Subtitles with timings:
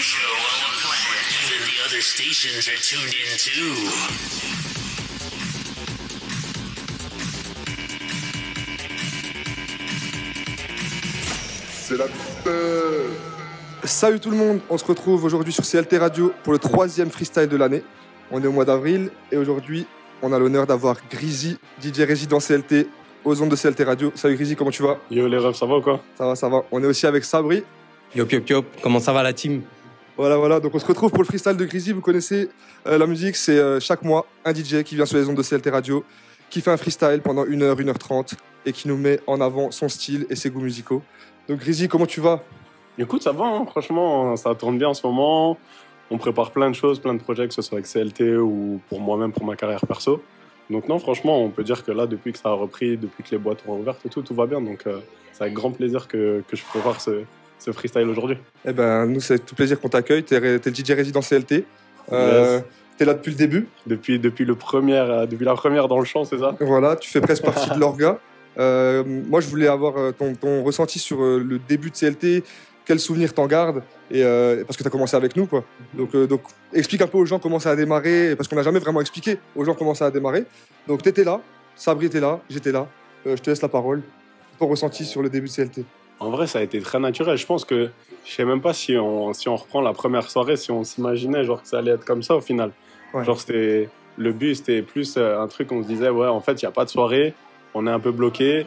[0.00, 3.74] show on the planet that the other stations are tuned into.
[11.80, 12.06] C'est la
[12.42, 13.10] peur.
[13.84, 17.48] Salut tout le monde, on se retrouve aujourd'hui sur CLT Radio pour le troisième freestyle
[17.48, 17.82] de l'année.
[18.30, 19.86] On est au mois d'avril et aujourd'hui
[20.22, 22.88] on a l'honneur d'avoir Grizzly, DJ résident CLT
[23.24, 24.12] aux ondes de CLT Radio.
[24.14, 24.98] Salut Grizzly, comment tu vas?
[25.10, 26.02] Yo les refs, ça va ou quoi?
[26.16, 26.62] Ça va, ça va.
[26.72, 27.62] On est aussi avec Sabri.
[28.14, 29.62] Yop yop yop, comment ça va la team?
[30.16, 30.60] Voilà, voilà.
[30.60, 31.92] Donc on se retrouve pour le freestyle de Grizzly.
[31.92, 32.48] Vous connaissez
[32.86, 35.42] euh, la musique, c'est euh, chaque mois un DJ qui vient sur les ondes de
[35.42, 36.04] CLT Radio,
[36.50, 38.34] qui fait un freestyle pendant 1 heure, 1 heure 30
[38.66, 41.02] et qui nous met en avant son style et ses goûts musicaux.
[41.48, 42.42] Donc Grizzly, comment tu vas?
[42.96, 45.58] Écoute, ça va, hein, franchement, ça tourne bien en ce moment.
[46.10, 49.00] On prépare plein de choses, plein de projets, que ce soit avec CLT ou pour
[49.00, 50.22] moi-même, pour ma carrière perso.
[50.70, 53.30] Donc non, franchement, on peut dire que là, depuis que ça a repris, depuis que
[53.32, 54.60] les boîtes ont ouvertes et tout, tout va bien.
[54.60, 55.00] Donc euh,
[55.32, 57.24] c'est avec grand plaisir que, que je prépare ce,
[57.58, 58.38] ce freestyle aujourd'hui.
[58.66, 60.22] Eh ben, nous, c'est tout plaisir qu'on t'accueille.
[60.22, 61.64] T'es, t'es le DJ résident CLT.
[62.12, 62.64] Euh, Yes.
[62.96, 63.66] T'es là depuis le début.
[63.86, 66.54] Depuis, depuis, le premier, euh, depuis la première dans le champ, c'est ça?
[66.60, 68.18] Voilà, tu fais presque partie de l'orga.
[68.56, 72.44] Euh, moi, je voulais avoir euh, ton, ton ressenti sur le début de CLT.
[72.84, 73.82] Quels souvenirs t'en gardes?
[74.10, 75.46] Et, Parce que tu as commencé avec nous.
[75.46, 75.64] Quoi.
[75.94, 78.36] Donc, donc, explique un peu aux gens comment ça a démarré.
[78.36, 80.44] Parce qu'on n'a jamais vraiment expliqué aux gens comment ça a démarré.
[80.86, 81.40] Donc, tu étais là,
[81.74, 82.86] Sabri était là, j'étais là.
[83.24, 84.02] Je te laisse la parole.
[84.58, 85.84] Ton ressenti sur le début de CLT.
[86.24, 87.36] En vrai, ça a été très naturel.
[87.36, 87.90] Je pense que
[88.24, 91.44] je sais même pas si on, si on reprend la première soirée, si on s'imaginait
[91.44, 92.70] genre que ça allait être comme ça au final.
[93.12, 93.24] Ouais.
[93.24, 96.62] Genre c'était le but, c'était plus euh, un truc on se disait ouais, en fait,
[96.62, 97.34] il y a pas de soirée,
[97.74, 98.66] on est un peu bloqué.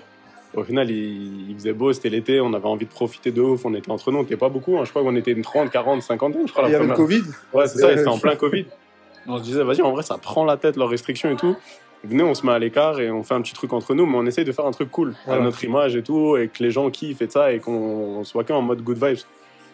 [0.55, 3.65] Au final, il, il faisait beau, c'était l'été, on avait envie de profiter de ouf,
[3.65, 4.85] on était entre nous, on était pas beaucoup, hein.
[4.85, 6.93] je crois qu'on était une 30, 40, 50, je crois il y la avait le.
[6.93, 7.23] Covid.
[7.53, 8.65] Ouais, c'est ça, c'était en plein Covid.
[9.27, 11.55] On se disait, vas-y, en vrai, ça prend la tête, leurs restrictions et tout.
[12.03, 14.17] Venez, on se met à l'écart et on fait un petit truc entre nous, mais
[14.17, 15.41] on essaye de faire un truc cool Voilà.
[15.41, 18.43] à notre image et tout, et que les gens kiffent et ça, et qu'on soit
[18.43, 19.17] qu'en mode good vibes.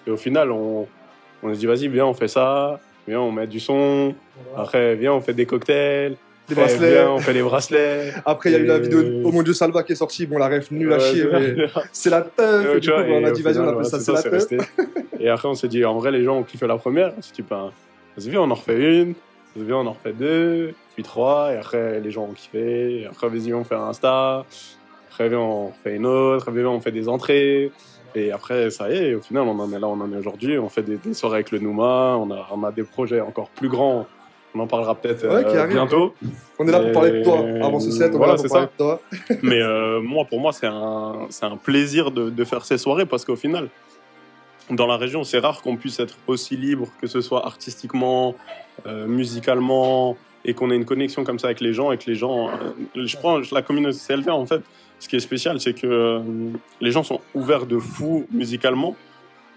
[0.08, 0.88] Et au final, on,
[1.44, 4.16] on se dit, vas-y, viens, on fait ça, viens, on met du son,
[4.58, 6.16] après, viens, on fait des cocktails,
[6.50, 6.92] Des bracelets.
[6.94, 8.14] viens, on fait des bracelets.
[8.26, 10.26] Après, il y a eu la vidéo Oh mon Dieu Salva qui est sortie.
[10.26, 12.80] Bon, la ref nulle à chier, c'est- mais c'est la teuf.
[12.80, 14.48] Du coup, vois, on a dit, vas-y, on appelle ça, c'est la teuf.
[15.20, 17.14] Et après, on s'est dit, en vrai, les gens ont kiffé la première.
[17.18, 17.72] On s'est dit, ben,
[18.18, 19.14] vas-y, viens, on en refait une.
[19.56, 20.74] Viens, on en refait deux.
[20.96, 21.54] Puis trois.
[21.54, 23.02] Et après, les gens ont kiffé.
[23.02, 24.46] Et après, vas-y, on fait un Insta.
[25.10, 26.48] Après, viens, on fait une autre.
[26.48, 27.72] Après, viens, on fait des entrées.
[28.16, 30.60] Et après, ça y est, au final, on en est là, on en est aujourd'hui.
[30.60, 32.16] On fait des, des soirées avec le Nouma.
[32.20, 34.06] On a, on a des projets encore plus grands.
[34.56, 36.14] On en parlera peut-être Ouais, euh, bientôt.
[36.60, 37.40] On est là pour parler de toi.
[37.66, 39.02] Avant ce set, on voilà, est là pour c'est parler de toi.
[39.42, 43.26] Mais euh, moi, pour moi, c'est un, un plaisir de, de faire ces soirées parce
[43.26, 43.70] qu'au final,
[44.70, 48.36] dans la région, c'est rare qu'on puisse être aussi libre, que ce soit artistiquement,
[48.86, 52.16] euh, musicalement, et qu'on ait une connexion comme ça avec les gens et que les
[52.16, 52.50] gens.
[52.50, 54.62] euh, je prends la communauté CLV, en fait,
[55.00, 56.20] ce qui est spécial, c'est que euh,
[56.82, 58.96] les gens sont ouverts de fou musicalement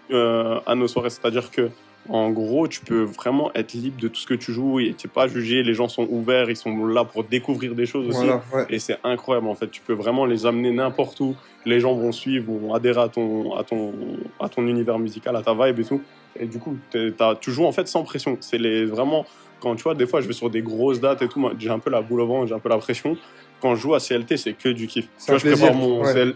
[0.09, 1.09] à nos soirées.
[1.09, 1.69] C'est-à-dire que.
[2.09, 5.07] En gros, tu peux vraiment être libre de tout ce que tu joues et tu
[5.07, 5.63] n'es pas jugé.
[5.63, 8.19] Les gens sont ouverts, ils sont là pour découvrir des choses aussi.
[8.19, 8.65] Voilà, ouais.
[8.69, 9.69] Et c'est incroyable en fait.
[9.69, 11.35] Tu peux vraiment les amener n'importe où.
[11.65, 13.93] Les gens vont suivre, vont adhérer à ton, à ton,
[14.39, 16.01] à ton univers musical, à ta vibe et tout.
[16.39, 18.37] Et du coup, tu joues en fait sans pression.
[18.39, 19.25] C'est les vraiment
[19.59, 21.39] quand tu vois des fois je vais sur des grosses dates et tout.
[21.39, 23.17] moi, J'ai un peu la boule au ventre, j'ai un peu la pression.
[23.59, 25.07] Quand je joue à CLT, c'est que du kiff.
[25.17, 26.13] C'est Tu vois, un je prépare plaisir, mon ouais.
[26.13, 26.33] CL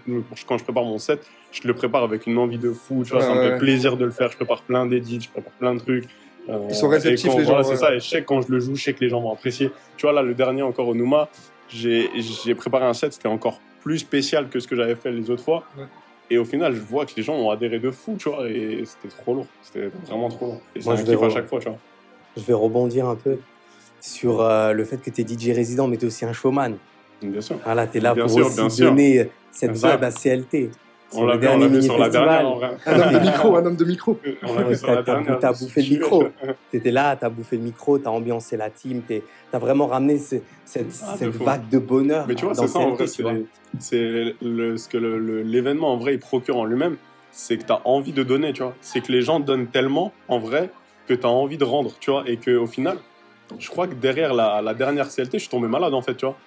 [0.48, 1.22] quand je prépare mon set,
[1.52, 3.04] je le prépare avec une envie de fou.
[3.06, 4.32] Tu vois, Ouais, ça me fait plaisir de le faire.
[4.32, 6.06] Je prépare plein d'édits, je prépare plein de trucs.
[6.50, 7.94] Euh, Ils sont réceptifs, les gens, c'est ça.
[7.94, 9.70] Et je sais que quand je le joue, je sais que les gens vont apprécier.
[9.98, 11.30] Tu vois, là, le dernier encore au Nouma,
[11.70, 15.30] j'ai j'ai préparé un set, c'était encore plus spécial que ce que j'avais fait les
[15.30, 15.64] autres fois.
[15.78, 15.84] Ouais.
[16.32, 18.82] Et au final, je vois que les gens ont adhéré de fou, tu vois, et
[18.86, 19.48] c'était trop lourd.
[19.62, 20.62] C'était vraiment trop lourd.
[20.76, 21.78] Et c'est un je kiff à chaque fois, tu vois.
[22.38, 23.38] Je vais rebondir un peu
[24.00, 26.74] sur euh, le fait que tu es DJ résident, mais tu es aussi un showman.
[27.22, 27.58] Bien sûr.
[27.64, 28.90] Voilà, tu es là Bien pour sûr, aussi bien sûr.
[28.90, 29.90] donner cette Bien sûr.
[29.92, 30.72] vibe à CLT.
[31.14, 32.12] On Sur l'a on l'a vu sur la mini-festival.
[32.12, 32.72] dernière, en vrai.
[32.86, 34.18] Un homme de micro, un homme de micro.
[34.44, 35.40] On l'a vu sur la T'as- t'as- dernière.
[35.40, 36.20] t'as bouffé le micro.
[36.22, 36.32] sûr.
[36.72, 39.22] Tu étais là, tu as bouffé le micro, tu as ambiancé la team, tu
[39.52, 41.44] as vraiment ramené ce- cette, Ah, de cette fou.
[41.44, 43.24] vague de bonheur Mais tu vois, c'est ça en vrai, c'est
[43.80, 46.96] c'est le- ce que le- le- l'événement en vrai il procure en lui-même,
[47.32, 48.74] c'est que tu as envie de donner, tu vois.
[48.82, 50.70] C'est que les gens donnent tellement en vrai
[51.08, 52.24] que tu as envie de rendre, tu vois.
[52.28, 52.98] Et qu'au final,
[53.60, 56.26] je crois que derrière la, la dernière CLT, je suis tombé malade en fait, tu
[56.26, 56.38] vois.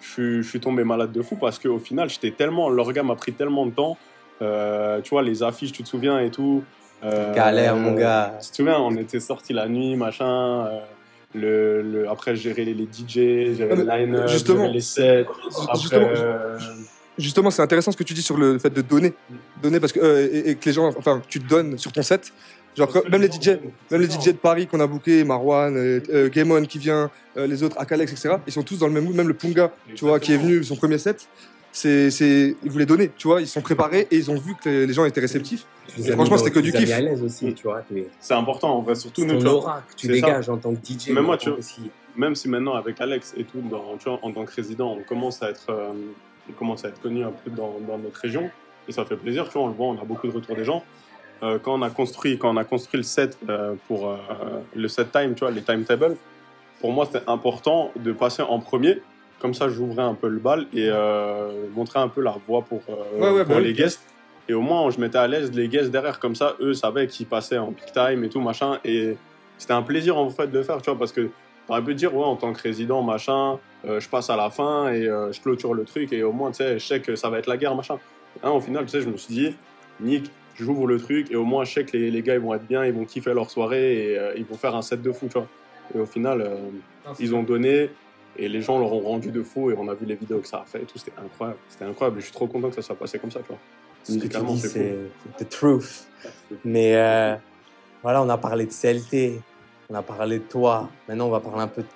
[0.00, 3.14] Je suis, je suis tombé malade de fou parce qu'au final, j'étais tellement, l'organe m'a
[3.16, 3.96] pris tellement de temps.
[4.42, 6.62] Euh, tu vois, les affiches, tu te souviens et tout.
[7.04, 8.36] Euh, Galère, mon gars.
[8.42, 10.66] Tu te souviens, on était sortis la nuit, machin.
[10.66, 10.80] euh,
[11.34, 14.68] le, le- après, gérer les, les DJ, gérer le mais line-up, justement.
[14.70, 15.26] les sets.
[15.62, 16.58] Après, Justement, euh,
[17.16, 19.12] Justement, c'est intéressant ce que tu dis sur le fait de donner.
[19.62, 22.02] Donner parce que, euh, et, et que les gens, enfin, tu te donnes sur ton
[22.02, 22.32] set.
[22.76, 23.58] Genre, que- même les DJ,
[23.90, 27.10] même les DJ de Paris qu'on a booké, Marwan, euh, euh, Game On qui vient,
[27.36, 29.14] euh, les autres, Akalex, etc., ils sont tous dans le même mood.
[29.14, 31.28] Même le Punga, tu vois, qui est venu son premier set.
[31.76, 34.68] c'est, c'est, ils voulaient donner, tu vois, ils sont préparés et ils ont vu que
[34.68, 35.66] les, les gens étaient réceptifs.
[35.98, 36.88] Et franchement, c'était que du kiff.
[36.92, 37.54] à l'aise aussi, Mm.
[37.54, 37.82] tu vois.
[37.82, 39.54] t'es- C'est important, en vrai, surtout C'est nous, ton tu vois.
[39.54, 40.26] aura que tu C'est ça.
[40.26, 41.10] dégages en tant que DJ.
[41.10, 41.56] Même moi, tu vois.
[41.58, 44.96] qu'aussi- même si maintenant avec Alex et tout, dans, tu vois, en tant que résident,
[44.96, 45.88] on commence à être, euh,
[46.48, 48.48] on commence à être connu un peu dans, dans notre région,
[48.88, 50.64] et ça fait plaisir, tu vois, on le voit, on a beaucoup de retours des
[50.64, 50.84] gens.
[51.42, 54.16] Euh, quand on a construit, quand on a construit le set euh, pour euh,
[54.74, 56.16] le set time, tu vois, les timetables,
[56.80, 59.02] pour moi c'était important de passer en premier,
[59.40, 60.90] comme ça j'ouvrais un peu le bal et
[61.74, 62.80] montrer un peu la voie pour,
[63.18, 63.74] Ouais, ouais, pour bah les oui.
[63.74, 64.02] guests.
[64.48, 67.26] Et au moins je mettais à l'aise les guests derrière, comme ça eux savaient qu'ils
[67.26, 69.16] passaient en peak time et tout machin, et
[69.58, 71.30] c'était un plaisir en fait de le faire, tu vois, parce que
[71.66, 75.04] T'aurais pu dire, ouais, en tant que résident, machin, je passe à la fin et
[75.04, 77.46] je clôture le truc et au moins, tu sais, je sais que ça va être
[77.46, 77.96] la guerre, machin.
[78.42, 79.56] Hein, au final, tu sais, je me suis dit,
[79.98, 82.54] Nick, j'ouvre le truc et au moins, je sais que les, les gars, ils vont
[82.54, 85.12] être bien, ils vont kiffer leur soirée et euh, ils vont faire un set de
[85.12, 85.48] fou, tu vois.
[85.94, 86.56] Et au final, euh,
[87.20, 87.90] ils ont donné
[88.36, 90.48] et les gens leur ont rendu de fou et on a vu les vidéos que
[90.48, 91.58] ça a fait et tout, c'était incroyable.
[91.68, 93.58] C'était incroyable et je suis trop content que ça soit passé comme ça, tu vois.
[94.02, 94.96] Ce que tu Musicalement, dis, c'est
[95.38, 96.06] c'est the truth.
[96.64, 97.36] Mais euh,
[98.02, 99.40] voilà, on a parlé de CLT,
[99.90, 100.90] on a parlé de toi.
[101.08, 101.88] Maintenant, on va parler un peu de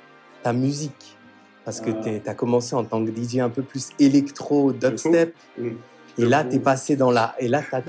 [0.42, 1.16] ta musique.
[1.64, 2.18] Parce que Ah.
[2.24, 5.34] tu as commencé en tant que DJ un peu plus électro, dubstep.
[5.58, 5.70] Mm.
[6.18, 6.50] Et là, fou.
[6.50, 7.34] tu es passé dans la.
[7.38, 7.80] Et là, tu as.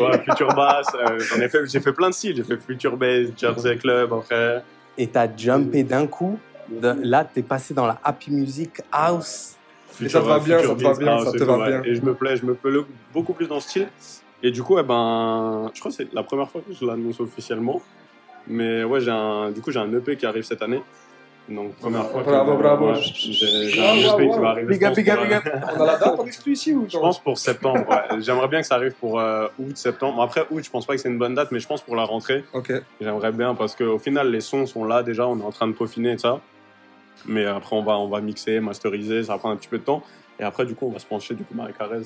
[0.00, 2.36] Ouais, Future Bass, euh, j'en ai fait, j'ai fait plein de styles.
[2.36, 4.62] J'ai fait Future Bass, Jersey Club, après.
[4.96, 6.38] Et tu as jumpé d'un coup.
[6.70, 9.56] De- là, tu es passé dans la happy music house.
[10.02, 11.82] Et ça te va bien, ça te va bien, ça te va bien.
[11.84, 12.72] Et je me plais, je me plais
[13.12, 13.88] beaucoup plus dans ce style.
[14.42, 17.20] Et du coup, eh ben, je crois que c'est la première fois que je l'annonce
[17.20, 17.82] officiellement.
[18.48, 20.82] Mais ouais, j'ai un, du coup, j'ai un EP qui arrive cette année.
[21.48, 22.22] Donc, première fois.
[22.22, 22.86] que- Bravo, bravo.
[22.92, 24.42] ouais, j'ai un Bravo, EP qui bravo.
[24.42, 24.68] va arriver.
[24.74, 25.42] Big up, big up, big up.
[25.76, 28.20] On a la date en exclu ici ou Je pense pour septembre, ouais.
[28.22, 30.16] J'aimerais bien que ça arrive pour euh, août, septembre.
[30.16, 31.96] Bon, Après, août, je pense pas que c'est une bonne date, mais je pense pour
[31.96, 32.44] la rentrée.
[32.54, 32.72] Ok.
[33.00, 35.72] J'aimerais bien parce qu'au final, les sons sont là déjà, on est en train de
[35.72, 36.40] peaufiner et ça.
[37.26, 39.84] Mais après, on va, on va mixer, masteriser, ça va prendre un petit peu de
[39.84, 40.02] temps.
[40.40, 42.02] Et après, du coup, on va se pencher, du coup, Marie Carrez,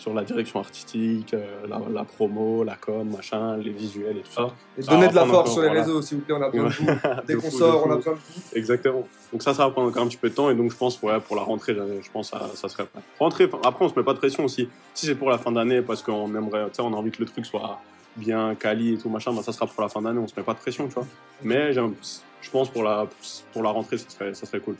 [0.00, 4.32] sur la direction artistique, euh, la, la promo, la com, machin, les visuels et tout
[4.32, 4.48] ça.
[4.78, 5.82] Et Ça donnez de la force sur les voilà.
[5.82, 6.86] réseaux, s'il vous plaît, on a besoin de vous.
[7.26, 8.40] Dès De qu'on sort, on a besoin de vous.
[8.56, 9.06] Exactement.
[9.30, 10.48] Donc ça, ça va prendre encore un petit peu de temps.
[10.48, 13.02] Et donc, je pense, ouais, pour la rentrée, je pense que ça, ça serait prêt.
[13.18, 14.70] Rentrée, après, on se met pas de pression aussi.
[14.94, 17.20] Si c'est pour la fin d'année, parce qu'on aimerait, tu sais, on a envie que
[17.20, 17.78] le truc soit
[18.16, 20.42] bien quali et tout, machin, bah, ça sera pour la fin d'année, on se met
[20.42, 21.06] pas de pression, tu vois.
[21.42, 23.06] Mais je pense pour la,
[23.52, 24.76] pour la rentrée, ça serait, ça serait cool.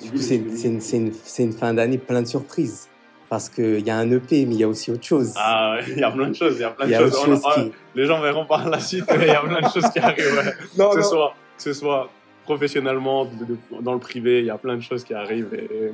[0.00, 2.88] Du coup, c'est c'est une, c'est une- c'est une fin d'année plein de surprises.
[3.30, 5.32] Parce qu'il y a un EP, mais il y a aussi autre chose.
[5.36, 7.16] Ah, il y a plein de choses, il y a plein de y a choses.
[7.22, 7.72] On- chose qui.
[7.94, 10.34] Les gens verront par la suite, mais il y a plein de choses qui arrivent.
[10.36, 10.52] ouais.
[10.78, 11.02] Non, que, non.
[11.02, 12.10] soit, que ce soit
[12.44, 15.48] professionnellement, de- de- dans le privé, il y a plein de choses qui arrivent.
[15.54, 15.90] Et,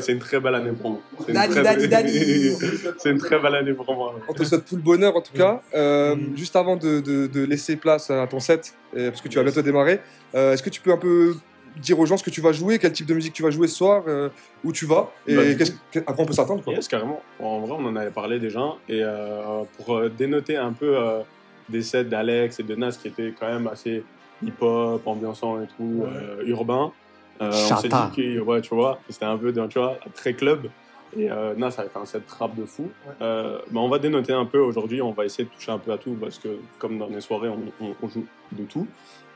[0.00, 1.00] c'est une très belle année pour moi.
[1.20, 2.12] C'est une Dani, très- Dani, Dani.
[2.98, 4.14] C'est une très belle année pour moi.
[4.28, 5.60] On te souhaite tout le bonheur en tout cas.
[5.74, 6.36] Euh, Mm.
[6.36, 9.62] Juste avant de, de- de laisser place à ton set, parce que tu vas bientôt
[9.62, 10.00] démarrer,
[10.34, 11.34] euh, est-ce que tu peux un peu
[11.76, 13.68] dire aux gens ce que tu vas jouer, quel type de musique tu vas jouer
[13.68, 14.28] ce soir, euh,
[14.64, 16.72] où tu vas, et Bah, qu'est-ce à quoi on peut s'attendre quoi.
[16.72, 17.20] Yes, carrément.
[17.40, 18.64] En vrai, on en avait parlé déjà.
[18.88, 21.20] Et euh, pour euh, dénoter un peu euh,
[21.68, 24.02] des sets d'Alex et de Nas qui étaient quand même assez
[24.42, 26.92] hip-hop, ambiançant et tout, euh, urbain,
[27.40, 30.68] euh, on s'est dit que, ouais, tu vois, c'était un peu, tu vois, très club.
[31.16, 32.90] Et euh, Nas avait fait un set trap de fou.
[33.22, 35.90] Euh, bah, on va dénoter un peu aujourd'hui, on va essayer de toucher un peu
[35.92, 36.48] à tout parce que,
[36.78, 38.86] comme dans les soirées, on, on- on joue de tout.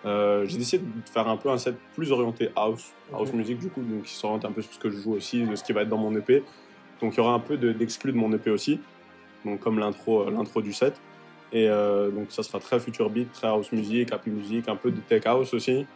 [0.04, 3.68] Euh, j'ai décidé de faire un peu un set plus orienté house, house music du
[3.68, 5.72] coup, donc qui s'oriente un peu sur ce que je joue aussi, de ce qui
[5.72, 6.42] va être dans mon EP.
[7.00, 8.80] Donc il y aura un peu de- d'exclus de, mon EP aussi,
[9.44, 10.94] donc comme l'intro, euh, l'intro du set.
[11.52, 14.90] Et euh, donc ça sera très future beat, très house music, happy music, un peu
[14.90, 15.86] de tech house aussi.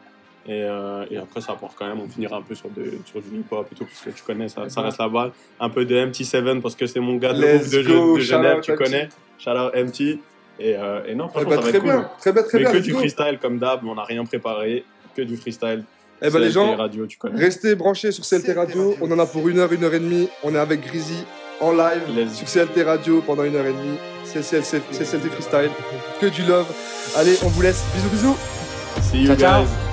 [0.49, 3.21] Et, euh, et après ça apporte quand même, on finira un peu sur, de, sur
[3.21, 5.33] du hip hop et tout, parce que tu connais, ça, ça reste la balle.
[5.59, 9.09] Un peu de MT7 parce que c'est mon gars de, de, de Genève, tu connais.
[9.39, 10.21] Shout out MT.
[10.59, 11.91] Et, euh, et non, Eh franchement, ben, ça va très être cool.
[11.93, 12.73] bien, très bien, très Mais bien.
[12.73, 12.99] que du go.
[12.99, 14.85] freestyle comme d'hab, on n'a rien préparé,
[15.15, 15.85] que du freestyle.
[16.23, 17.39] Eh ben les gens, radio, tu connais.
[17.39, 18.97] restez branchés sur CLT Radio.
[19.03, 20.29] On en a pour une heure, une heure et demie.
[20.43, 21.25] On est avec Grizzly
[21.61, 23.99] en live Let's sur CLT Radio pendant une heure et demie.
[24.25, 25.71] C'est CLT Freestyle.
[26.21, 26.67] Que du love.
[27.17, 27.85] Allez, on vous laisse.
[27.95, 28.37] Bisous, bisous.
[29.03, 29.63] See you Ciao, ciao.
[29.65, 29.69] guys.
[29.71, 29.86] All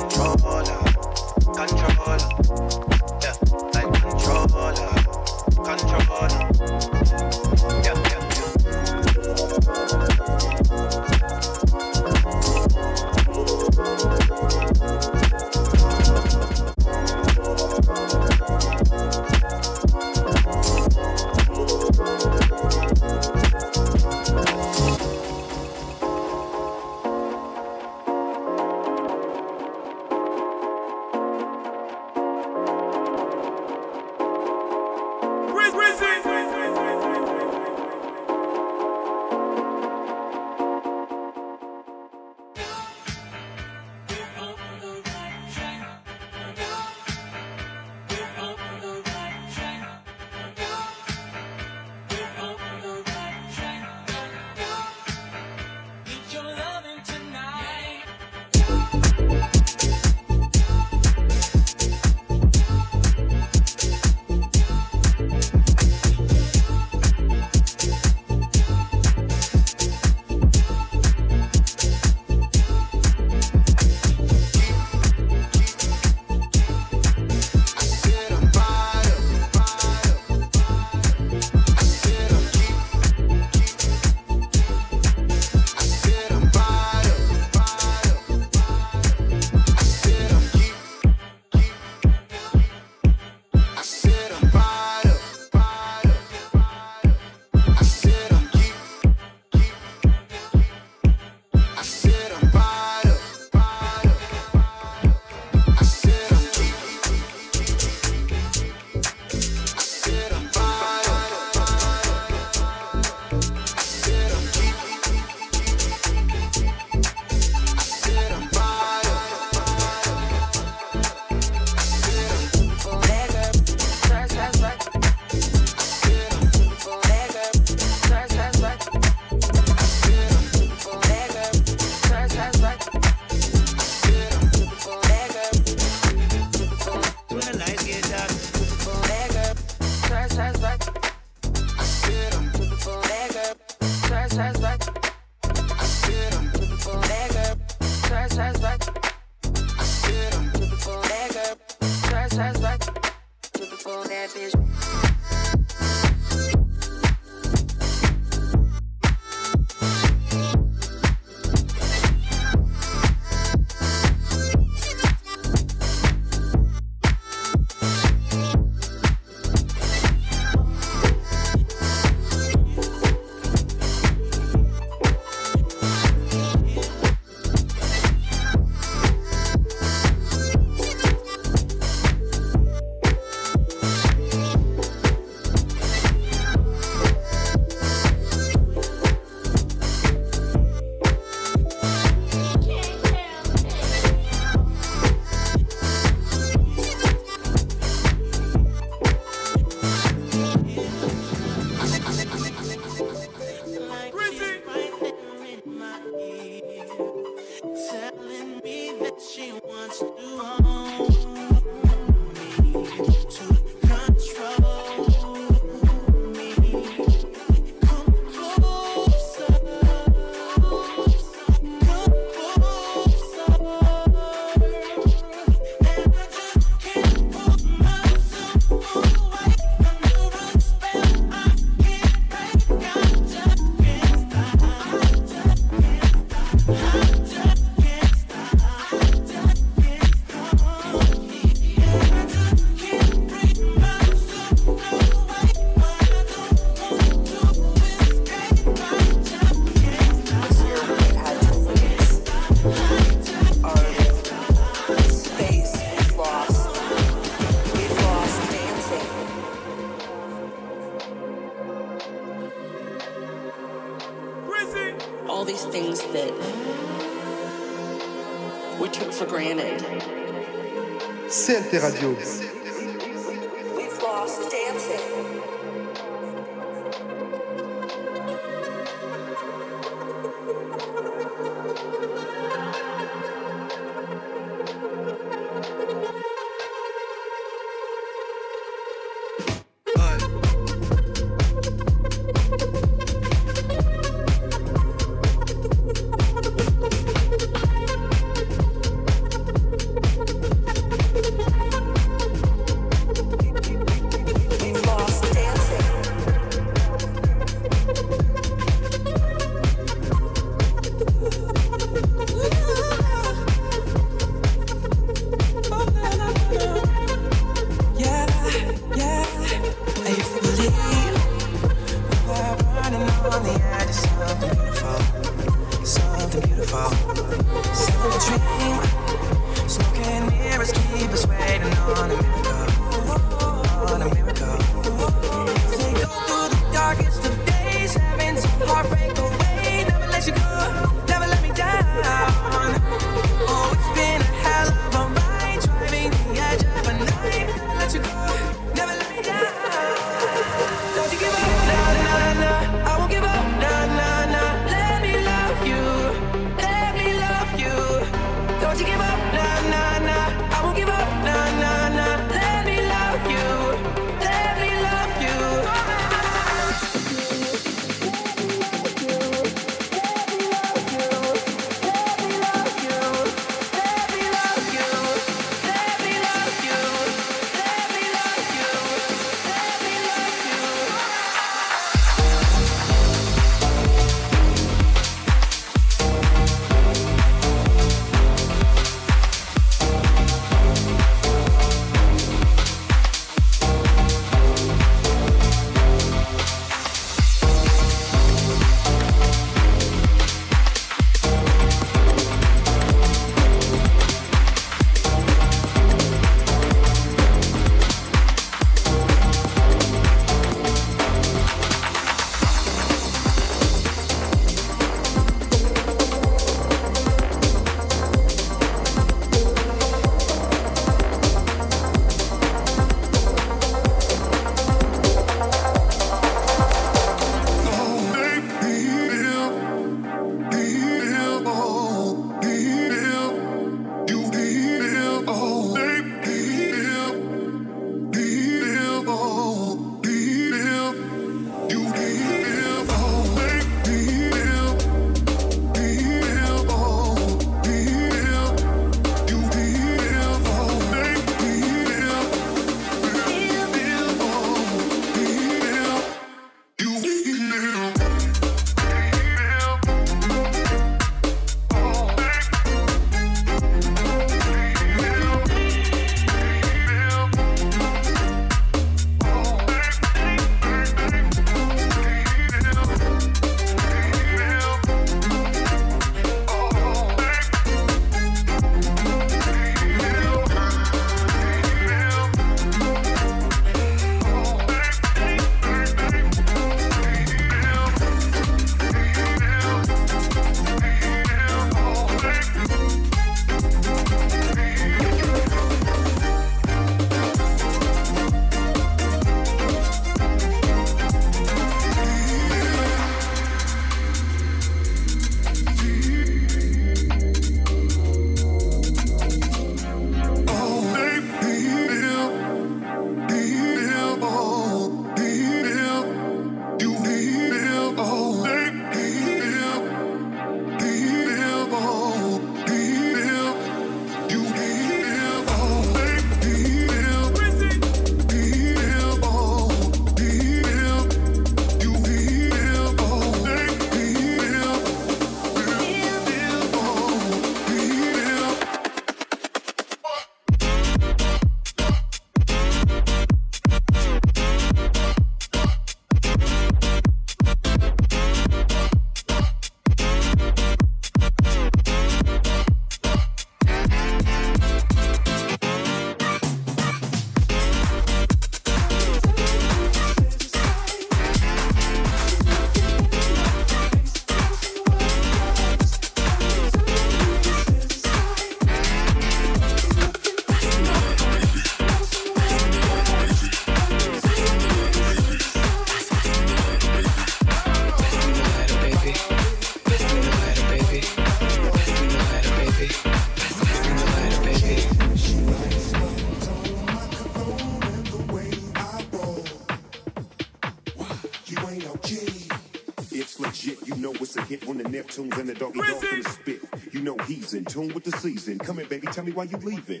[597.72, 598.58] tune with the season.
[598.58, 600.00] Come in, baby, tell me why you leaving.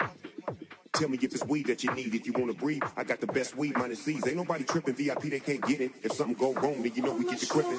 [0.92, 2.82] Tell me if it's weed that you need, if you wanna breathe.
[2.98, 4.26] I got the best weed minus C's.
[4.26, 5.92] Ain't nobody tripping VIP, they can't get it.
[6.02, 7.78] If something go wrong, then you know I'm we get the sure gripping.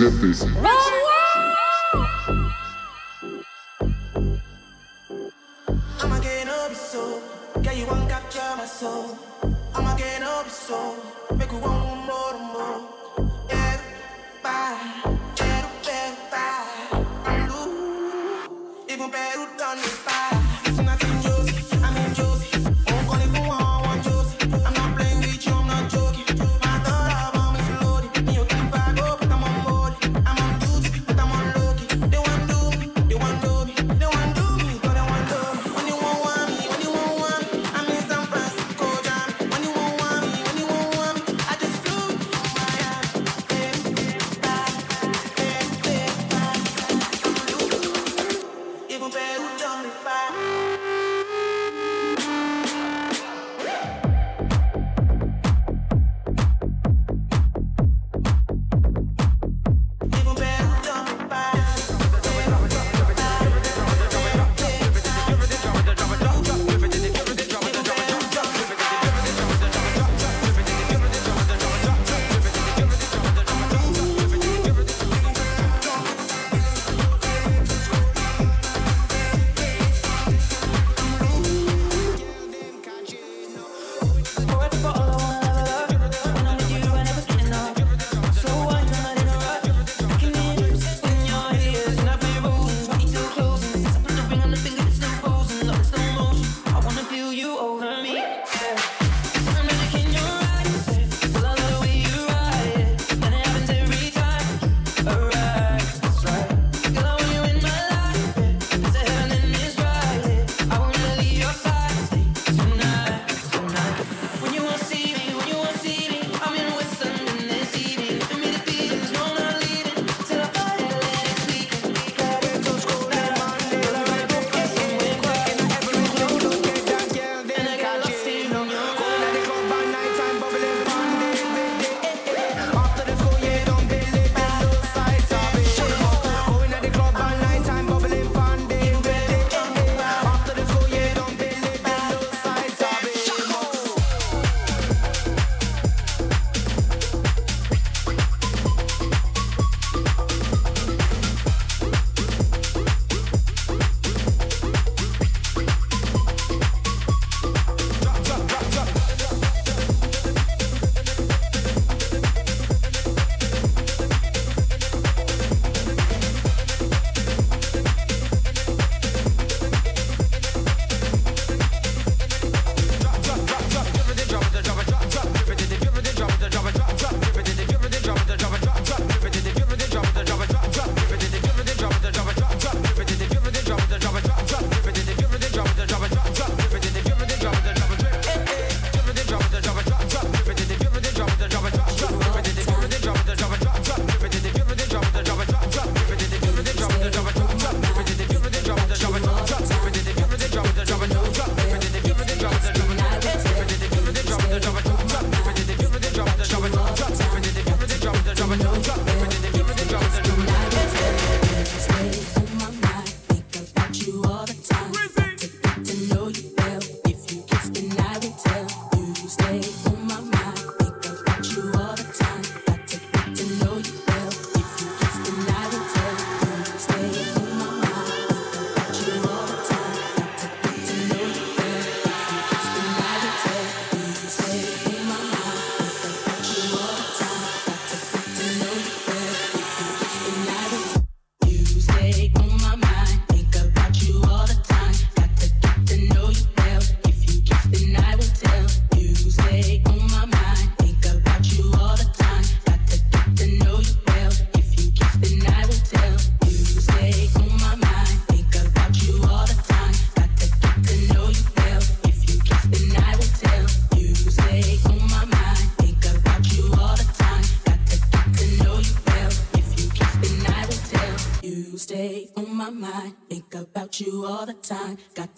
[0.00, 0.89] acceptes.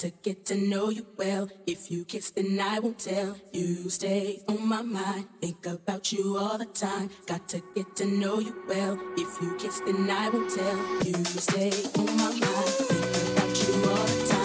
[0.03, 1.49] to get to know you well.
[1.65, 3.37] If you kiss, then I won't tell.
[3.53, 7.09] You stay on my mind, think about you all the time.
[7.27, 8.99] Got to get to know you well.
[9.17, 10.77] If you kiss, then I won't tell.
[11.07, 14.42] You stay on my mind, think about you all the time.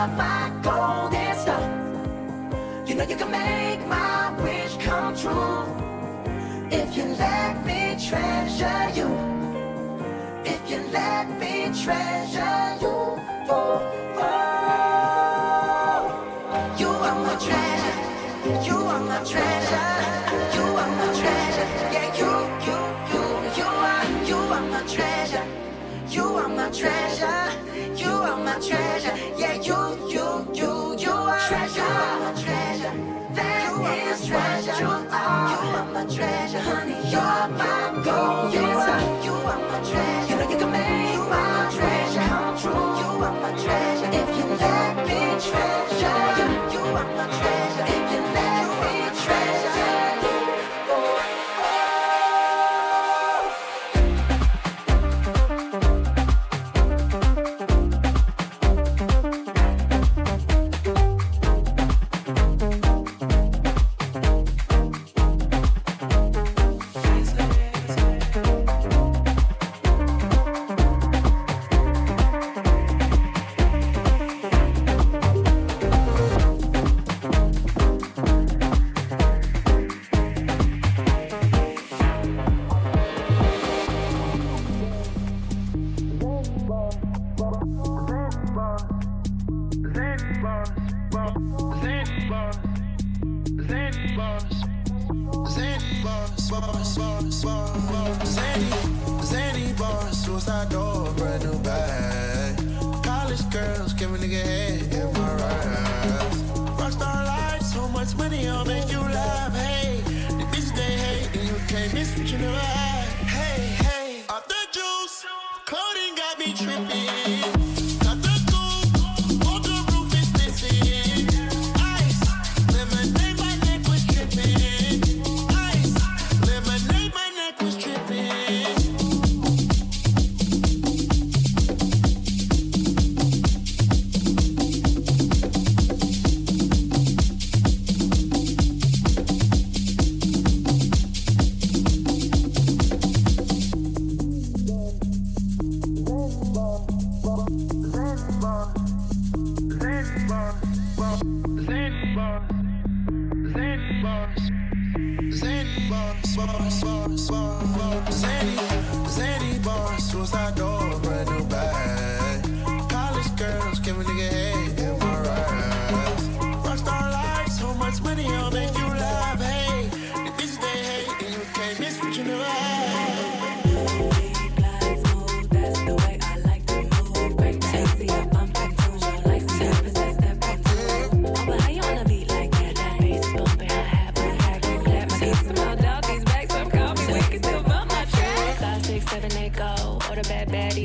[0.00, 1.60] You're my golden star.
[2.86, 5.66] You know you can make my wish come true
[6.70, 9.08] if you let me treasure you.
[10.42, 13.20] If you let me treasure you.
[13.52, 13.82] Oh,
[14.16, 14.40] oh.
[16.78, 17.98] You are my treasure.
[18.66, 19.92] You are my treasure.
[20.56, 21.68] You are my treasure.
[21.94, 22.32] Yeah, you,
[22.66, 22.78] you,
[23.12, 23.22] you,
[23.58, 25.46] you are, you are my treasure.
[26.08, 27.42] You are my treasure.
[27.96, 29.14] You are my treasure.
[29.36, 29.79] Yeah, you, you, you,
[36.00, 36.96] my treasure, honey.
[37.10, 38.54] You're my gold.
[38.54, 40.30] You are, you are my treasure.
[40.30, 42.30] You know you can make my treasure
[42.60, 42.72] true.
[43.00, 44.08] You are my treasure.
[44.20, 47.49] If you let me treasure you, you are my treasure.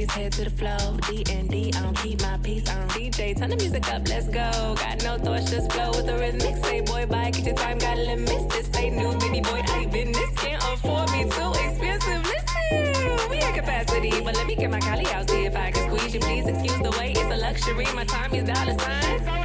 [0.09, 1.71] Head to the flow, D and D.
[1.71, 2.63] Don't keep my peace.
[2.63, 3.37] Don't DJ.
[3.37, 4.75] Turn the music up, let's go.
[4.75, 6.63] Got no thoughts, just flow with the rhythmic.
[6.65, 8.45] Say, boy, bye, get your time, got limits.
[8.53, 10.29] This ain't new, baby boy, I been this.
[10.37, 12.23] Can't afford me too expensive.
[12.23, 15.89] Listen, we at capacity, but let me get my collie out, see if I can
[15.89, 16.19] squeeze you.
[16.19, 17.85] Please excuse the wait, it's a luxury.
[17.93, 19.44] My time is dollar signs.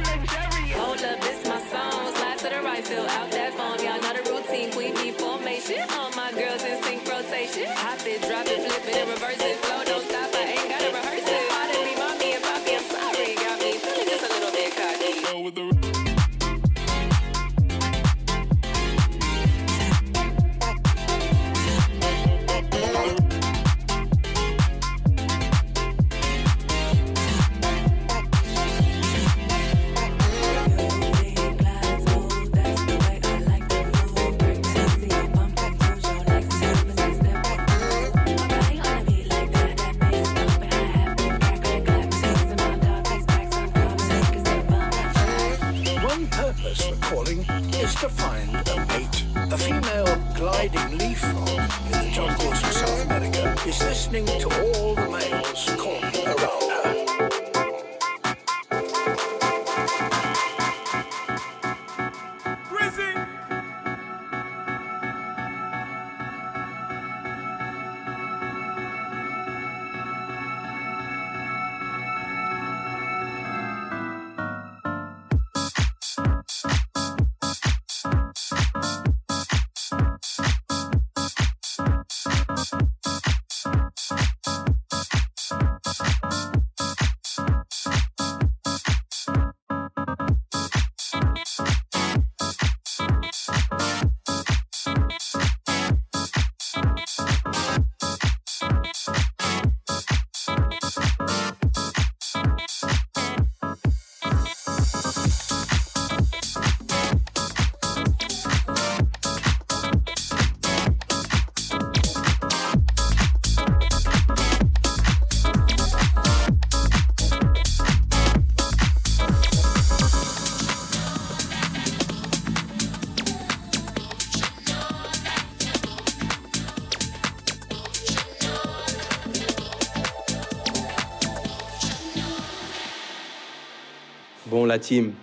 [134.91, 135.13] Team,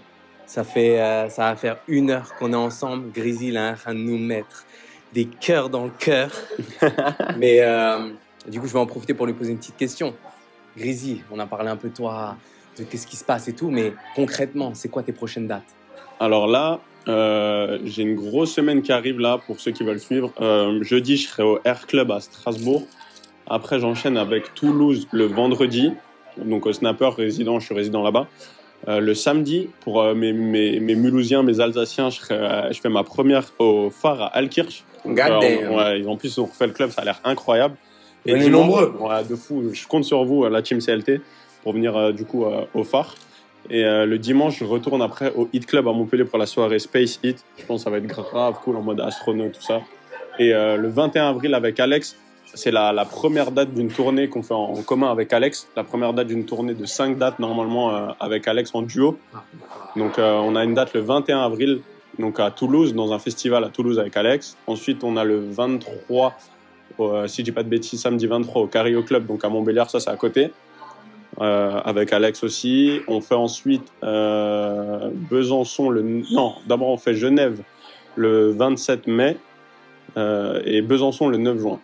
[0.47, 3.13] ça, fait, euh, ça va faire une heure qu'on est ensemble.
[3.13, 4.65] Grizzly, il est en train de nous mettre
[5.13, 6.31] des cœurs dans le cœur.
[7.37, 8.09] Mais euh,
[8.49, 10.15] du coup, je vais en profiter pour lui poser une petite question.
[10.77, 12.37] Grizzly, on a parlé un peu de toi,
[12.79, 15.75] de qu'est-ce qui se passe et tout, mais concrètement, c'est quoi tes prochaines dates?
[16.21, 20.33] Alors là, euh, j'ai une grosse semaine qui arrive là pour ceux qui veulent suivre.
[20.41, 22.87] Euh, jeudi, je serai au Air Club à Strasbourg.
[23.49, 25.93] Après, j'enchaîne avec Toulouse le vendredi.
[26.37, 28.29] Donc au Snapper résident, je suis résident là-bas.
[28.87, 32.89] Euh, le samedi, pour euh, mes, mes, mes Mulhousiens, mes Alsaciens, je, euh, je fais
[32.89, 34.85] ma première au phare à Alkirch.
[35.77, 37.77] Ouais, en plus, ont refait le club, ça a l'air incroyable.
[38.25, 38.95] Venez dimanche- nombreux.
[39.01, 39.65] Ouais, de fou.
[39.73, 41.21] Je compte sur vous, la team CLT,
[41.63, 43.15] pour venir du coup au phare.
[43.71, 47.19] Et le dimanche, je retourne après au Hit Club à Montpellier pour la soirée Space
[47.23, 47.45] Hit.
[47.59, 49.81] Je pense que ça va être grave cool en mode astronaute, tout ça.
[50.39, 52.17] Et le 21 avril avec Alex,
[52.55, 55.69] c'est la, la première date d'une tournée qu'on fait en, commun avec Alex.
[55.77, 59.19] La première date d'une tournée de 5 dates normalement euh, avec Alex en duo.
[59.97, 61.81] Donc euh, on a une date le 21 avril
[62.19, 64.57] donc à Toulouse, dans un festival à Toulouse avec Alex.
[64.67, 66.35] Ensuite, on a le 23,
[66.99, 69.49] au, euh, si je dis pas de bêtises, samedi 23 au Cario Club, donc à
[69.49, 70.51] Montbéliard, ça c'est à côté,
[71.39, 72.99] avec Alex aussi.
[73.07, 73.93] On fait ensuite
[75.31, 76.03] Besançon, le...
[76.33, 77.61] non, d'abord on fait Genève
[78.17, 79.37] le 27 mai
[80.17, 81.79] et Besançon le 9 juin.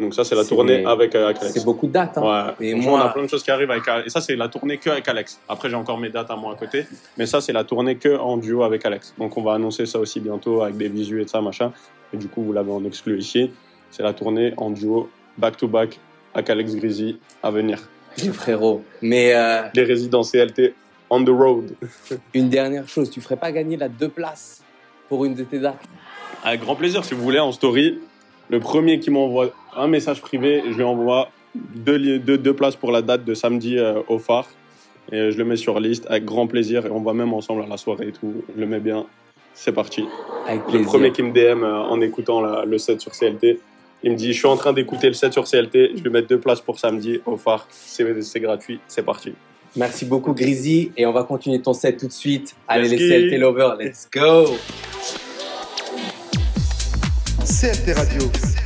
[0.00, 1.52] Donc ça c'est la tournée avec, euh, avec Alex.
[1.54, 2.16] C'est beaucoup de dates.
[2.18, 2.54] hein.
[2.58, 2.66] Ouais.
[2.68, 4.78] Et moi- on a plein de choses qui arrivent avec Et ça, c'est la tournée
[4.78, 5.40] que avec Alex.
[5.48, 6.86] Après, j'ai encore mes dates à moi à côté.
[7.18, 9.14] Mais ça, c'est la tournée que en duo avec Alex.
[9.18, 11.72] Donc, on va annoncer ça aussi bientôt avec des visus et de ça, machin.
[12.12, 13.50] Et du coup, vous l'avez en exclu ici.
[13.90, 15.98] C'est la tournée en duo, back-to-back,
[16.34, 17.78] avec Alex Grizzy à venir.
[18.18, 18.82] Les frérots.
[19.02, 20.74] Mais euh, Les résidents CLT
[21.12, 21.72] on the road.
[22.34, 24.62] une dernière chose, tu ferais pas gagner la deux places
[25.08, 25.82] pour une de tes dates?
[26.44, 27.98] Avec grand plaisir, si vous voulez, en story.
[28.50, 32.76] Le premier qui m'envoie un message privé, je lui envoie deux, li- deux, deux places
[32.76, 34.48] pour la date de samedi euh, au phare.
[35.12, 36.86] Et je le mets sur liste avec grand plaisir.
[36.86, 38.42] Et on va même ensemble à la soirée et tout.
[38.54, 39.06] Je le mets bien.
[39.54, 40.04] C'est parti.
[40.46, 40.86] Avec Le plaisir.
[40.88, 43.58] premier qui me DM euh, en écoutant la- le set sur CLT,
[44.02, 45.92] il me dit Je suis en train d'écouter le set sur CLT.
[45.96, 47.66] Je lui mets deux places pour samedi au phare.
[47.70, 48.80] C'est gratuit.
[48.88, 49.32] C'est parti.
[49.76, 50.90] Merci beaucoup, Grizzly.
[50.96, 52.56] Et on va continuer ton set tout de suite.
[52.66, 53.08] Allez, Let's les.
[53.30, 54.46] CLT Lovers, let's go!
[57.50, 58.59] CLT Radio.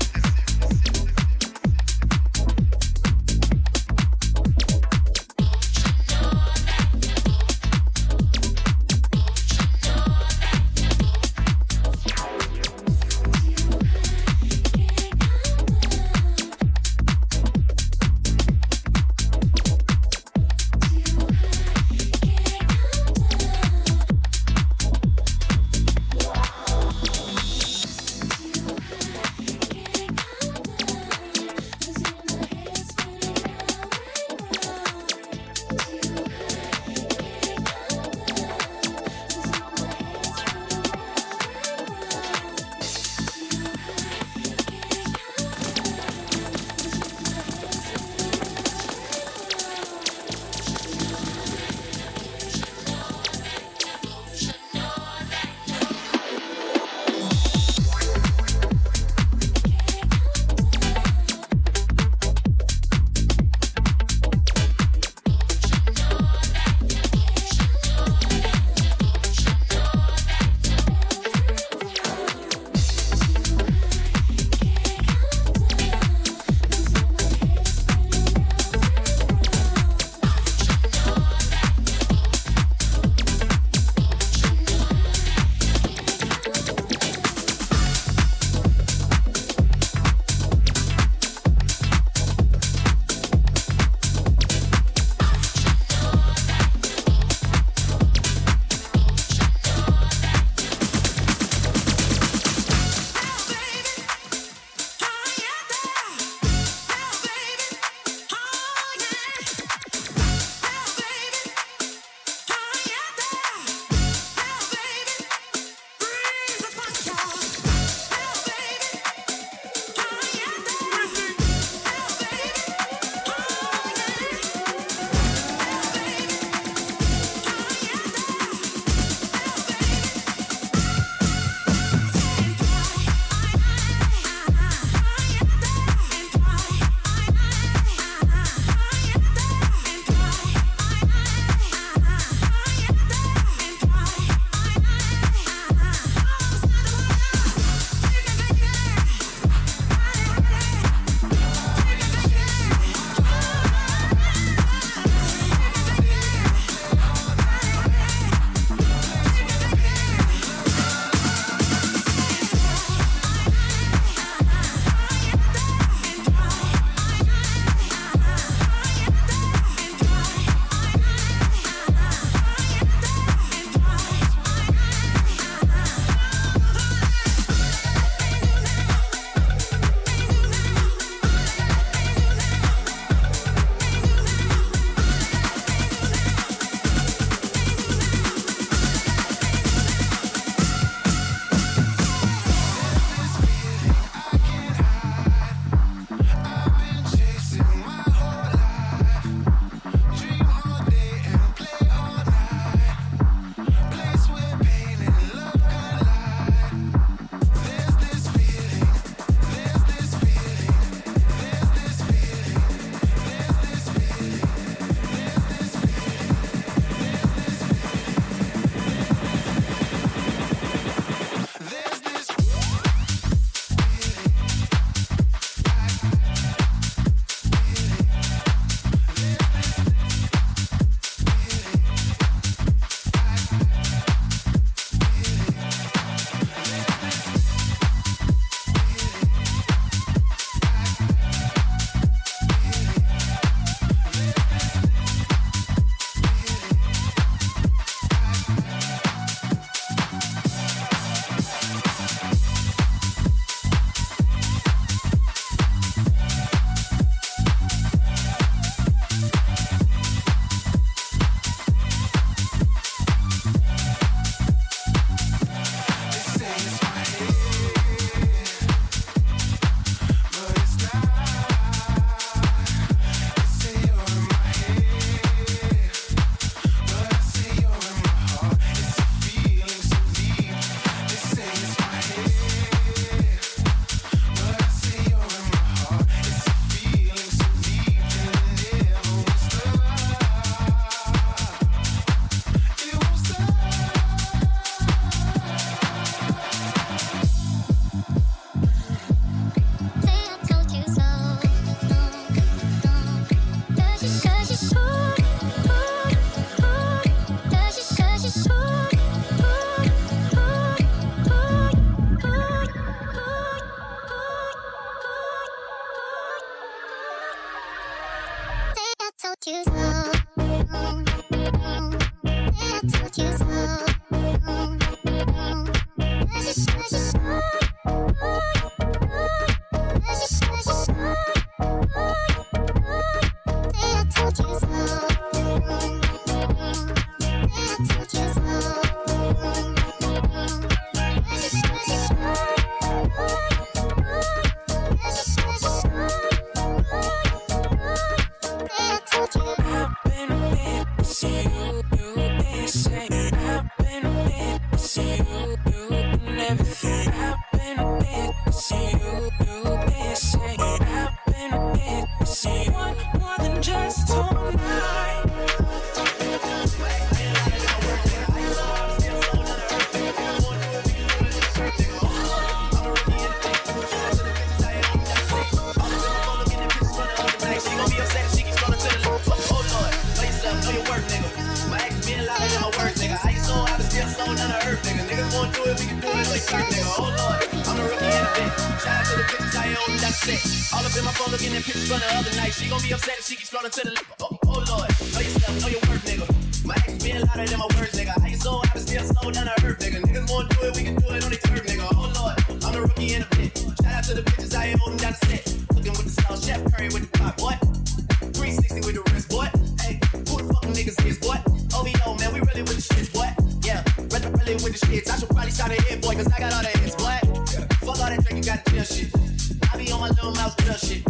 [420.24, 421.02] On mouse drill shit.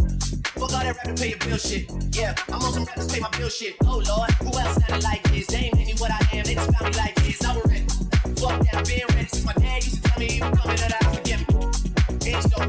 [0.58, 1.90] Fuck all that rap to pay your bill shit.
[2.12, 3.76] Yeah, I'm on some rappers pay my bill shit.
[3.84, 5.46] Oh lord, who else sounded like this?
[5.46, 7.44] They ain't made me what I am, they just found me like this.
[7.44, 7.86] I was ready.
[8.40, 10.92] Fuck that, I've been ready since my dad used to tell me was coming that
[10.94, 11.54] I forgive me.
[12.32, 12.66] Inch though,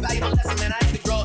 [0.00, 1.24] valuable lesson, man, I had to grow.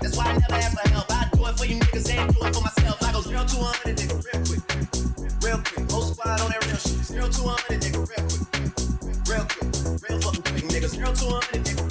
[0.00, 1.06] That's why I never ask for help.
[1.10, 3.02] I do it for you niggas, ain't do it for myself.
[3.02, 4.62] I go zero to 100, nigga, real quick.
[5.42, 5.90] Real quick.
[5.90, 7.04] Whole squad on that real shit.
[7.06, 8.44] Zero to 100, nigga, real quick.
[9.30, 9.68] Real quick.
[10.02, 10.88] Real fucking quick, nigga.
[10.88, 11.81] Zero to 100, nigga,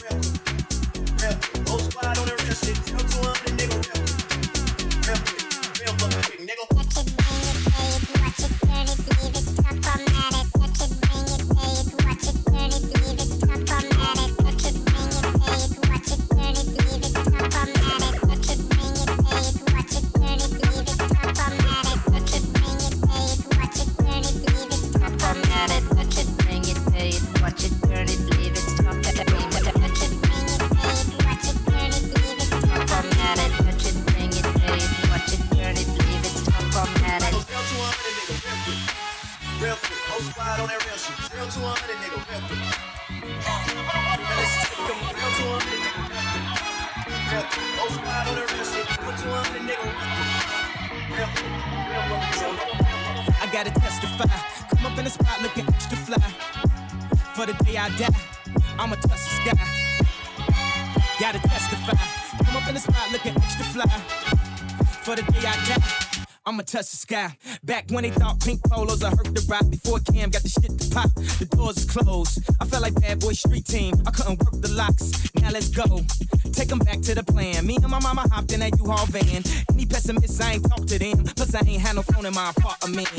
[66.71, 67.35] touch the sky.
[67.63, 69.69] Back when they thought pink polos are hurt the rock.
[69.69, 72.39] Before Cam got the shit to pop, the doors is closed.
[72.61, 73.95] I felt like bad boy street team.
[74.07, 75.11] I couldn't work the locks.
[75.35, 75.99] Now let's go.
[76.53, 77.67] Take them back to the plan.
[77.67, 79.43] Me and my mama hopped in that U-Haul van.
[79.73, 81.23] Any pessimists, I ain't talk to them.
[81.35, 83.09] Plus, I ain't had no phone in my apartment.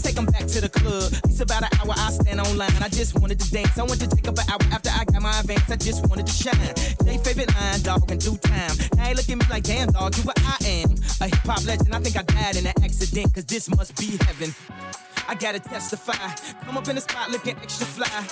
[0.00, 1.12] Let's take them back to the club.
[1.28, 2.72] It's about an hour, I stand online.
[2.80, 3.76] I just wanted to dance.
[3.76, 5.70] I went to take up an hour after I got my advance.
[5.70, 6.72] I just wanted to shine.
[7.04, 8.72] They favorite line, dog, in due time.
[8.96, 10.96] Now they look at me like, damn, dog, you what I am.
[11.20, 11.94] A hip hop legend.
[11.94, 14.54] I think I died in an accident, cause this must be heaven.
[15.28, 16.16] I gotta testify.
[16.64, 18.22] Come up in the spot looking extra fly.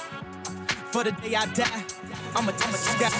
[0.89, 1.85] For the day I die,
[2.35, 3.11] I'ma sky.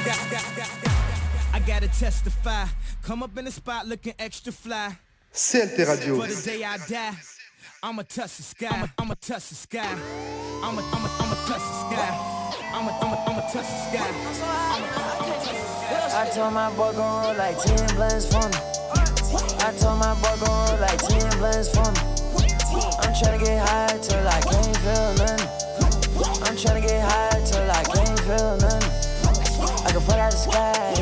[1.53, 2.65] I gotta testify.
[3.03, 4.97] Come up in the spot looking extra fly.
[5.35, 6.19] CLT Radio.
[6.19, 7.15] For the day I die,
[7.81, 8.67] I'ma touch the sky.
[8.73, 9.87] I'ma, I'ma touch the sky.
[10.65, 12.11] I'ma, I'ma, I'ma touch the sky.
[12.75, 14.03] I'ma, I'ma, I'ma touch the sky.
[14.03, 14.87] I'ma,
[15.23, 16.23] I'ma touch the sky.
[16.23, 18.59] I told my boy gon' roll like 10 blends for me.
[19.63, 22.03] I told my boy gon' roll like 10 blends for me.
[22.99, 25.47] I'm tryna get high till I can't feel nothing.
[26.43, 29.87] I'm tryna get high till I can't feel nothing.
[29.87, 30.98] I can fall out the sky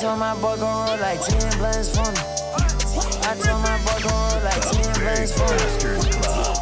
[0.00, 1.18] told my boy gon' roll like
[1.58, 2.22] blunts for me.
[3.26, 4.62] I told my boy gon' roll like
[4.94, 5.66] blunts for me.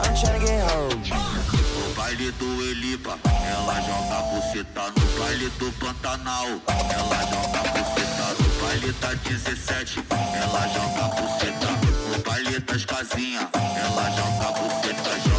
[0.01, 1.03] I'm tryna get home.
[1.77, 3.19] No baile do Elipa,
[3.53, 6.51] ela joga buceta no baile do Pantanal.
[6.97, 10.03] Ela joga buceta no baile da 17.
[10.41, 11.71] Ela joga buceta
[12.09, 13.49] no baile das casinhas.
[13.53, 15.36] Ela joga buceta, joga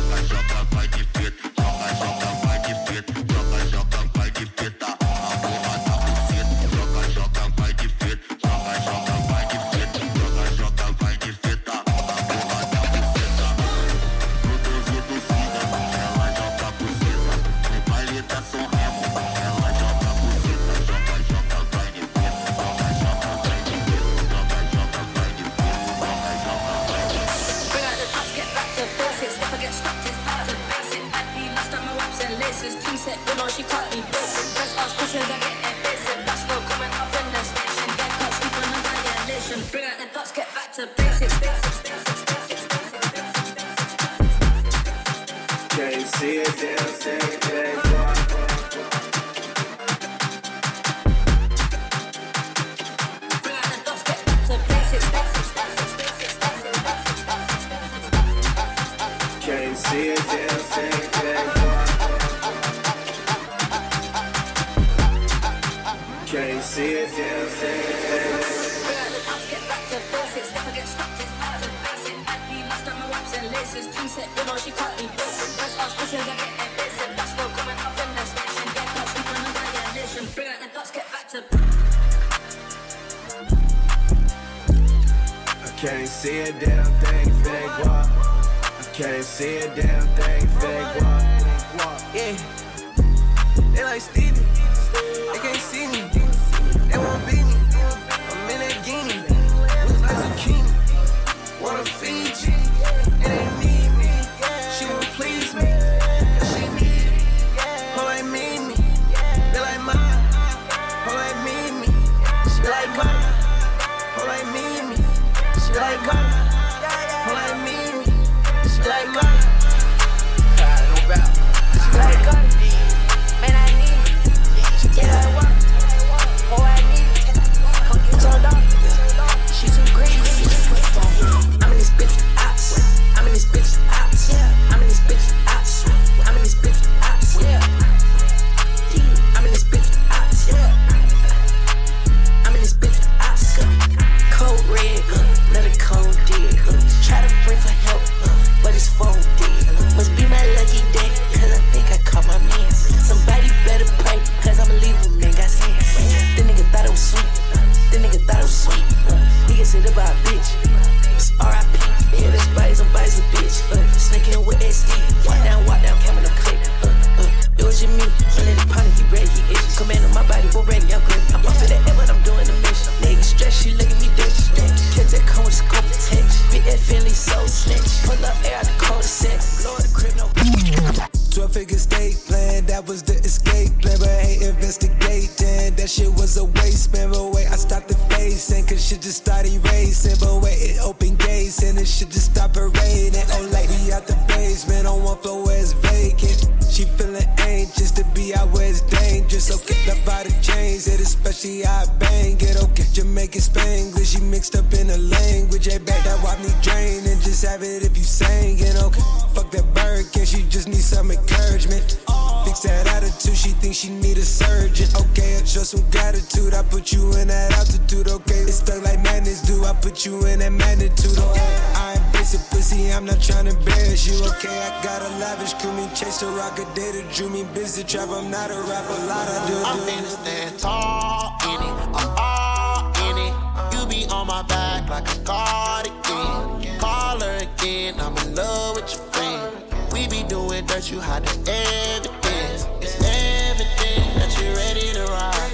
[227.78, 229.54] a trap, I'm not a rapper, a lot of do.
[229.66, 233.34] I'm finna stand tall in it, I'm all in it.
[233.74, 236.80] You be on my back like a cardigan.
[236.80, 239.64] Call her again, I'm in love with your friend.
[239.94, 242.66] We be doing dirt, you hide the evidence.
[242.82, 245.52] It's everything that you're ready to ride.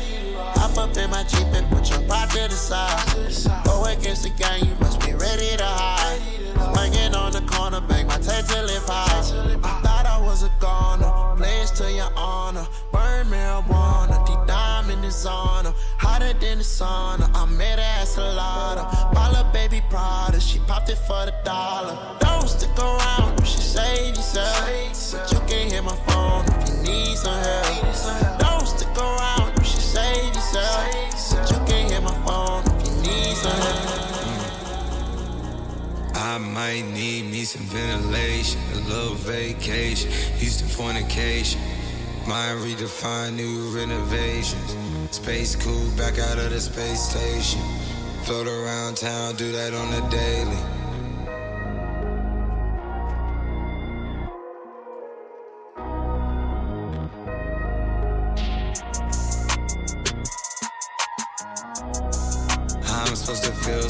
[0.56, 3.66] Hop up in my Jeep and put your pot to the side.
[3.66, 4.73] Go against the gang, you
[16.64, 17.30] sauna.
[17.36, 20.40] I made her ass a lot of Bala baby Prada.
[20.40, 21.98] She popped it for the dollar.
[22.20, 24.66] Don't stick around You should save yourself.
[25.12, 28.40] But you can hit my phone if you need some help.
[28.40, 31.32] Don't stick around You should save yourself.
[31.32, 34.04] But you can hit my phone if you need some help.
[36.16, 40.10] I might need me some ventilation, a little vacation,
[40.40, 41.60] used to fornication.
[42.28, 44.76] Mind redefined, new renovations.
[45.12, 47.62] Space cool, back out of the space station.
[48.24, 50.83] Float around town, do that on the daily.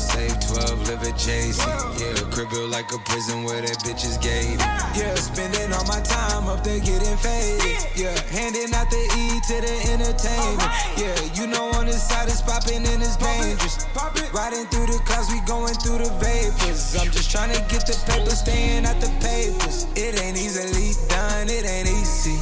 [0.04, 1.72] Safe, 12, live adjacent.
[1.96, 4.60] Yeah, crib built like a prison where that bitch is gated.
[4.92, 7.80] Yeah, spending all my time up there getting faded.
[7.96, 10.72] Yeah, handing out the E to the entertainment.
[11.00, 13.88] Yeah, you know on this side it's popping and it's dangerous.
[14.34, 16.98] Riding through the clouds, we going through the vapors.
[17.00, 19.88] I'm just trying to get the paper, staying at the papers.
[19.96, 22.38] It ain't easily done, it ain't easy.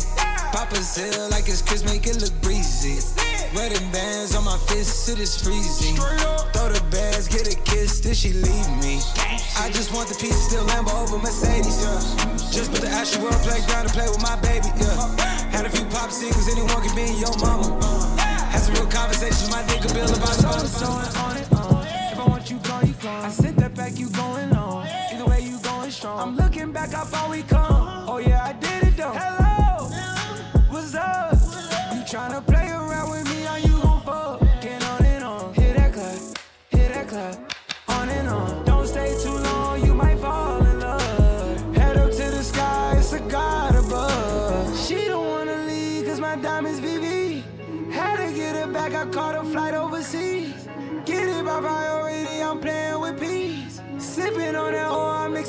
[0.52, 3.00] Pop a seal like it's Chris, make it look breezy.
[3.54, 5.98] Wedding bands on my fists, it is freezing.
[5.98, 9.02] Throw the bags, get a kiss, then she leave me.
[9.60, 11.84] I just want the piece, still Lambo over Mercedes.
[11.84, 12.00] Yeah.
[12.50, 14.72] Just put the Ashley World playground to play with my baby.
[14.80, 14.96] Yeah.
[15.52, 17.76] Had a few pop singles, anyone can be your mama.
[18.56, 21.86] Had some real conversations, my nigga Bill about the it's going on and on.
[21.86, 23.26] If I want you gone, you gone.
[23.26, 24.88] I sent that back, you going on.
[25.12, 26.20] Either way, you going strong.
[26.20, 28.08] I'm looking back, how far we come.
[28.08, 28.71] Oh yeah, I did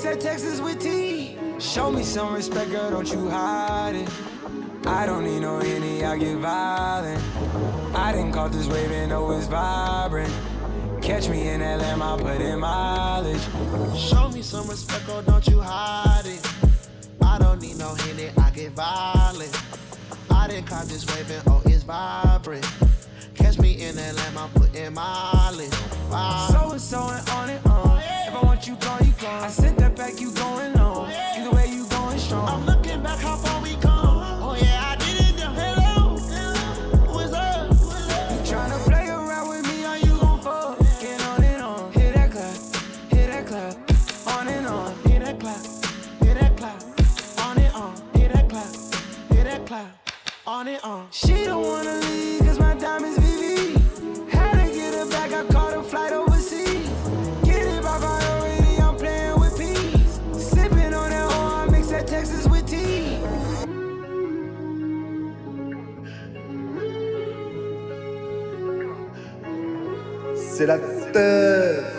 [0.05, 1.37] mix Texas with tea.
[1.59, 4.09] Show me some respect, girl, don't you hide it.
[4.87, 7.23] I don't need no any, I get violent.
[7.95, 10.33] I didn't caught this wave and know it's vibrant.
[11.03, 13.43] Catch me in that I put in mileage.
[13.97, 16.53] Show me some respect, oh, don't you hide it.
[17.23, 19.63] I don't need no Henny, I get violent.
[20.31, 22.67] I didn't caught this waving, oh, it's vibrant.
[23.35, 25.73] Catch me in that lamb, I'm putting mileage.
[26.51, 27.99] So it's so and on and on.
[28.27, 29.45] If I want you gone, you gone.
[29.45, 31.11] I sent back, you going on.
[31.37, 32.49] Either way, you going strong.
[32.49, 34.19] I'm looking back how far we come.
[34.43, 35.37] Oh yeah, I did it.
[35.37, 35.55] Then.
[35.55, 36.17] Hello,
[37.15, 37.71] what's up?
[37.71, 40.79] You tryna play around with me, or you gon' fuck?
[41.01, 41.93] Get on and on.
[41.93, 42.57] Hit that clap,
[43.13, 44.37] hit that clap.
[44.37, 44.95] On and on.
[45.05, 45.63] Hit that clap,
[46.25, 46.83] hit that clap.
[47.47, 47.95] On and on.
[48.15, 48.71] Hit that clap,
[49.31, 50.11] hit that clap.
[50.47, 51.07] On and on.
[51.13, 52.02] She don't wanna
[70.63, 71.73] C'est la teuf.
[71.73, 71.92] What's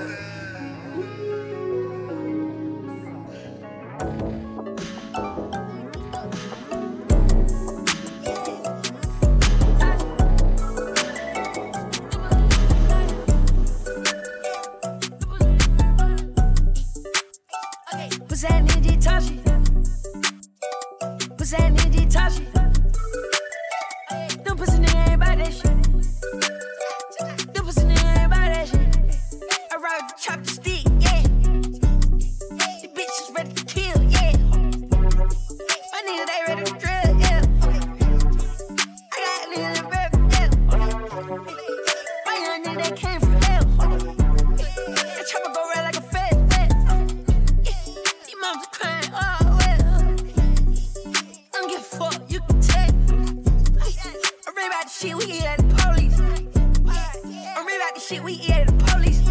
[58.48, 59.22] yeah, the police.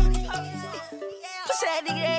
[1.47, 2.12] Pussy that nigga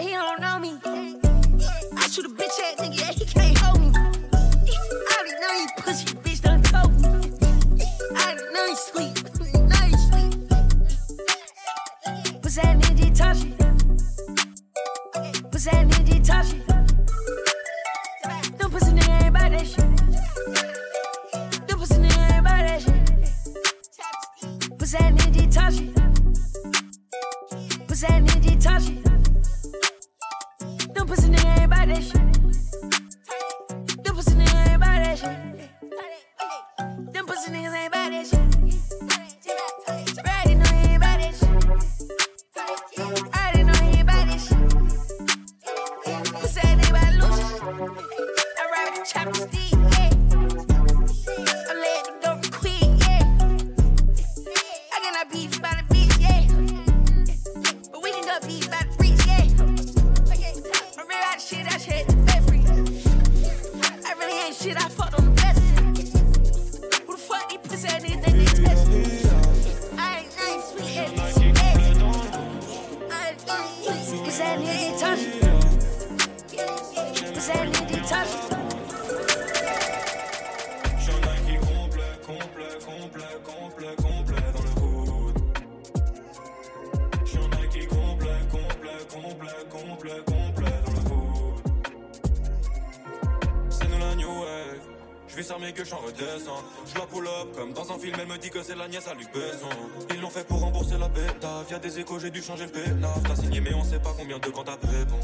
[98.04, 99.70] film, elle me dit que c'est la nièce à Luc Besson.
[100.14, 101.64] Ils l'ont fait pour rembourser la bêta.
[101.70, 103.24] Via des échos, j'ai dû changer le pénaf.
[103.24, 105.20] T'as signé, mais on sait pas combien de quand t'as bon.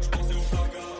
[0.00, 0.96] Je pensais au placard.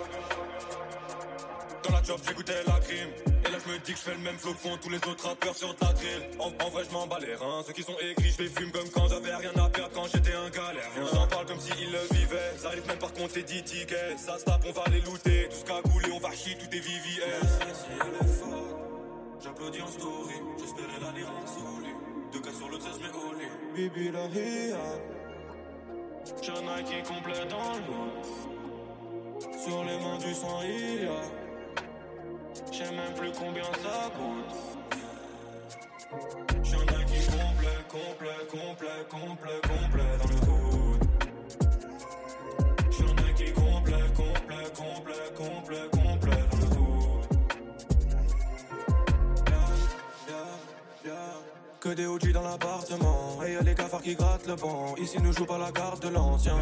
[1.82, 3.08] Dans la job, j'écoutais la crime.
[3.46, 4.96] Et là, je me dis que je fais le même flow que font tous les
[4.96, 6.22] autres rappeurs sur ta drill.
[6.38, 7.62] En, en vrai, je m'en bats les reins.
[7.66, 10.34] Ceux qui sont aigris, je les fume comme quand j'avais rien à perdre quand j'étais
[10.34, 11.10] un galérien.
[11.12, 12.52] Ils en parlent comme s'ils le vivaient.
[12.58, 14.18] Ça arrive même par compter 10 tickets.
[14.18, 14.84] Ça se tape, on va
[23.76, 24.84] Bibi la ria.
[26.40, 28.24] J'ai Nike complet dans le lot.
[29.52, 31.22] Sur les mains du sang, il y a.
[32.72, 34.56] Je sais même plus combien ça coûte.
[36.72, 41.02] Un Nike complet, complet, complet, complet, complet dans le hood.
[42.90, 45.86] J'suis un Nike complet, complet, complet, complet,
[51.86, 53.38] Que des OG dans l'appartement.
[53.46, 54.96] Et y'a les cafards qui grattent le banc.
[54.96, 56.56] Ici, nous joue pas la carte de l'ancien.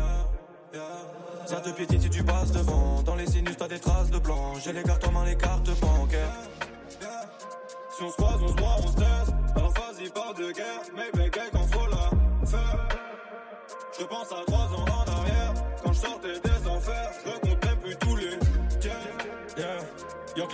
[1.47, 3.01] Ça te piétine si tu passes devant.
[3.01, 4.53] Dans les sinus, t'as des traces de blanc.
[4.63, 6.43] J'ai les cartes en main, les cartes bancaires.
[7.97, 9.35] Si on se croise, on se voit, on se taise.
[9.57, 10.83] Alors vas-y, de guerre.
[10.95, 12.89] Mais bégaye quand faut la faire.
[13.99, 15.55] Je pense à trois ans en arrière.
[15.83, 16.54] Quand je sortais des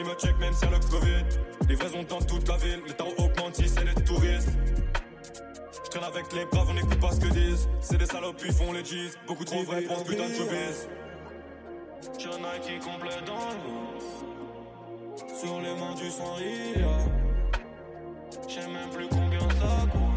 [0.01, 1.25] qui me check même si y'a le Covid.
[1.69, 2.81] Livraison dans toute la ville.
[2.87, 4.51] Le temps augmente si c'est les touristes.
[5.85, 7.69] Je traîne avec les braves, on écoute pas ce que disent.
[7.81, 9.19] C'est des salopes, puis font les G's.
[9.27, 10.89] Beaucoup trop vrai pour ce putain de showbiz.
[12.19, 13.99] J'ai un Nike complet dans l'eau.
[15.39, 16.99] Sur les mains du sang, il y a.
[18.49, 20.10] Je sais même plus combien ça coûte.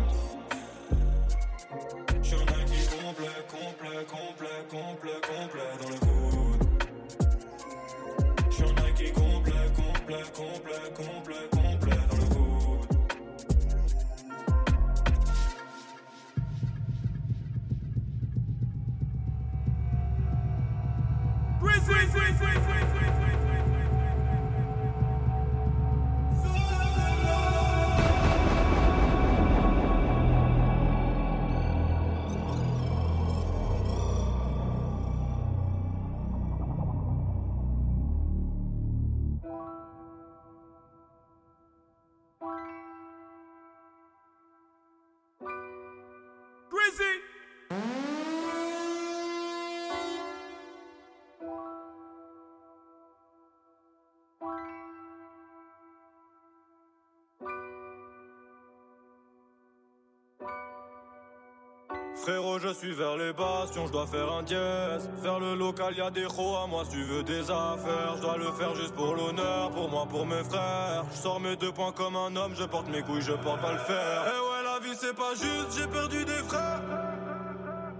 [62.73, 65.09] Suis vers les bastions, je dois faire un dièse.
[65.21, 68.13] Vers le local, y a des crocs à moi si tu veux des affaires.
[68.17, 71.05] Je dois le faire juste pour l'honneur, pour moi, pour mes frères.
[71.11, 73.73] Je sors mes deux points comme un homme, je porte mes couilles, je porte pas
[73.73, 74.25] le fer.
[74.25, 76.81] Eh ouais, la vie c'est pas juste, j'ai perdu des frères.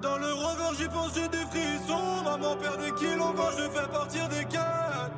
[0.01, 2.23] Dans le rover, j'y pense, j'ai des frissons.
[2.25, 5.13] Maman perd des kilos quand je fais partir des quêtes.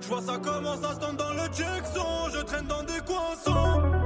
[0.00, 2.30] Je vois ça commence à se dans le Jackson.
[2.32, 3.99] Je traîne dans des coins.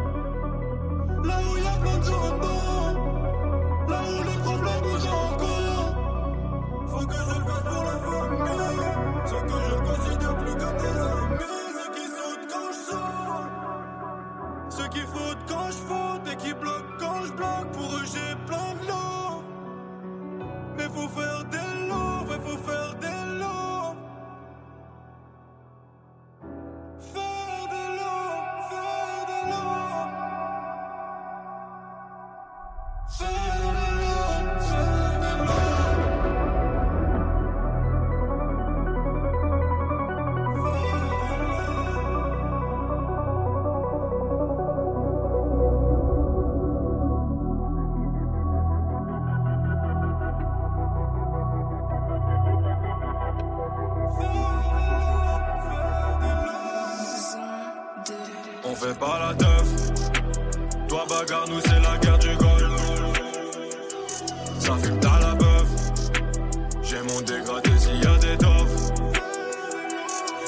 [66.95, 68.93] J'ai mon dégradé s'il y a des doffs.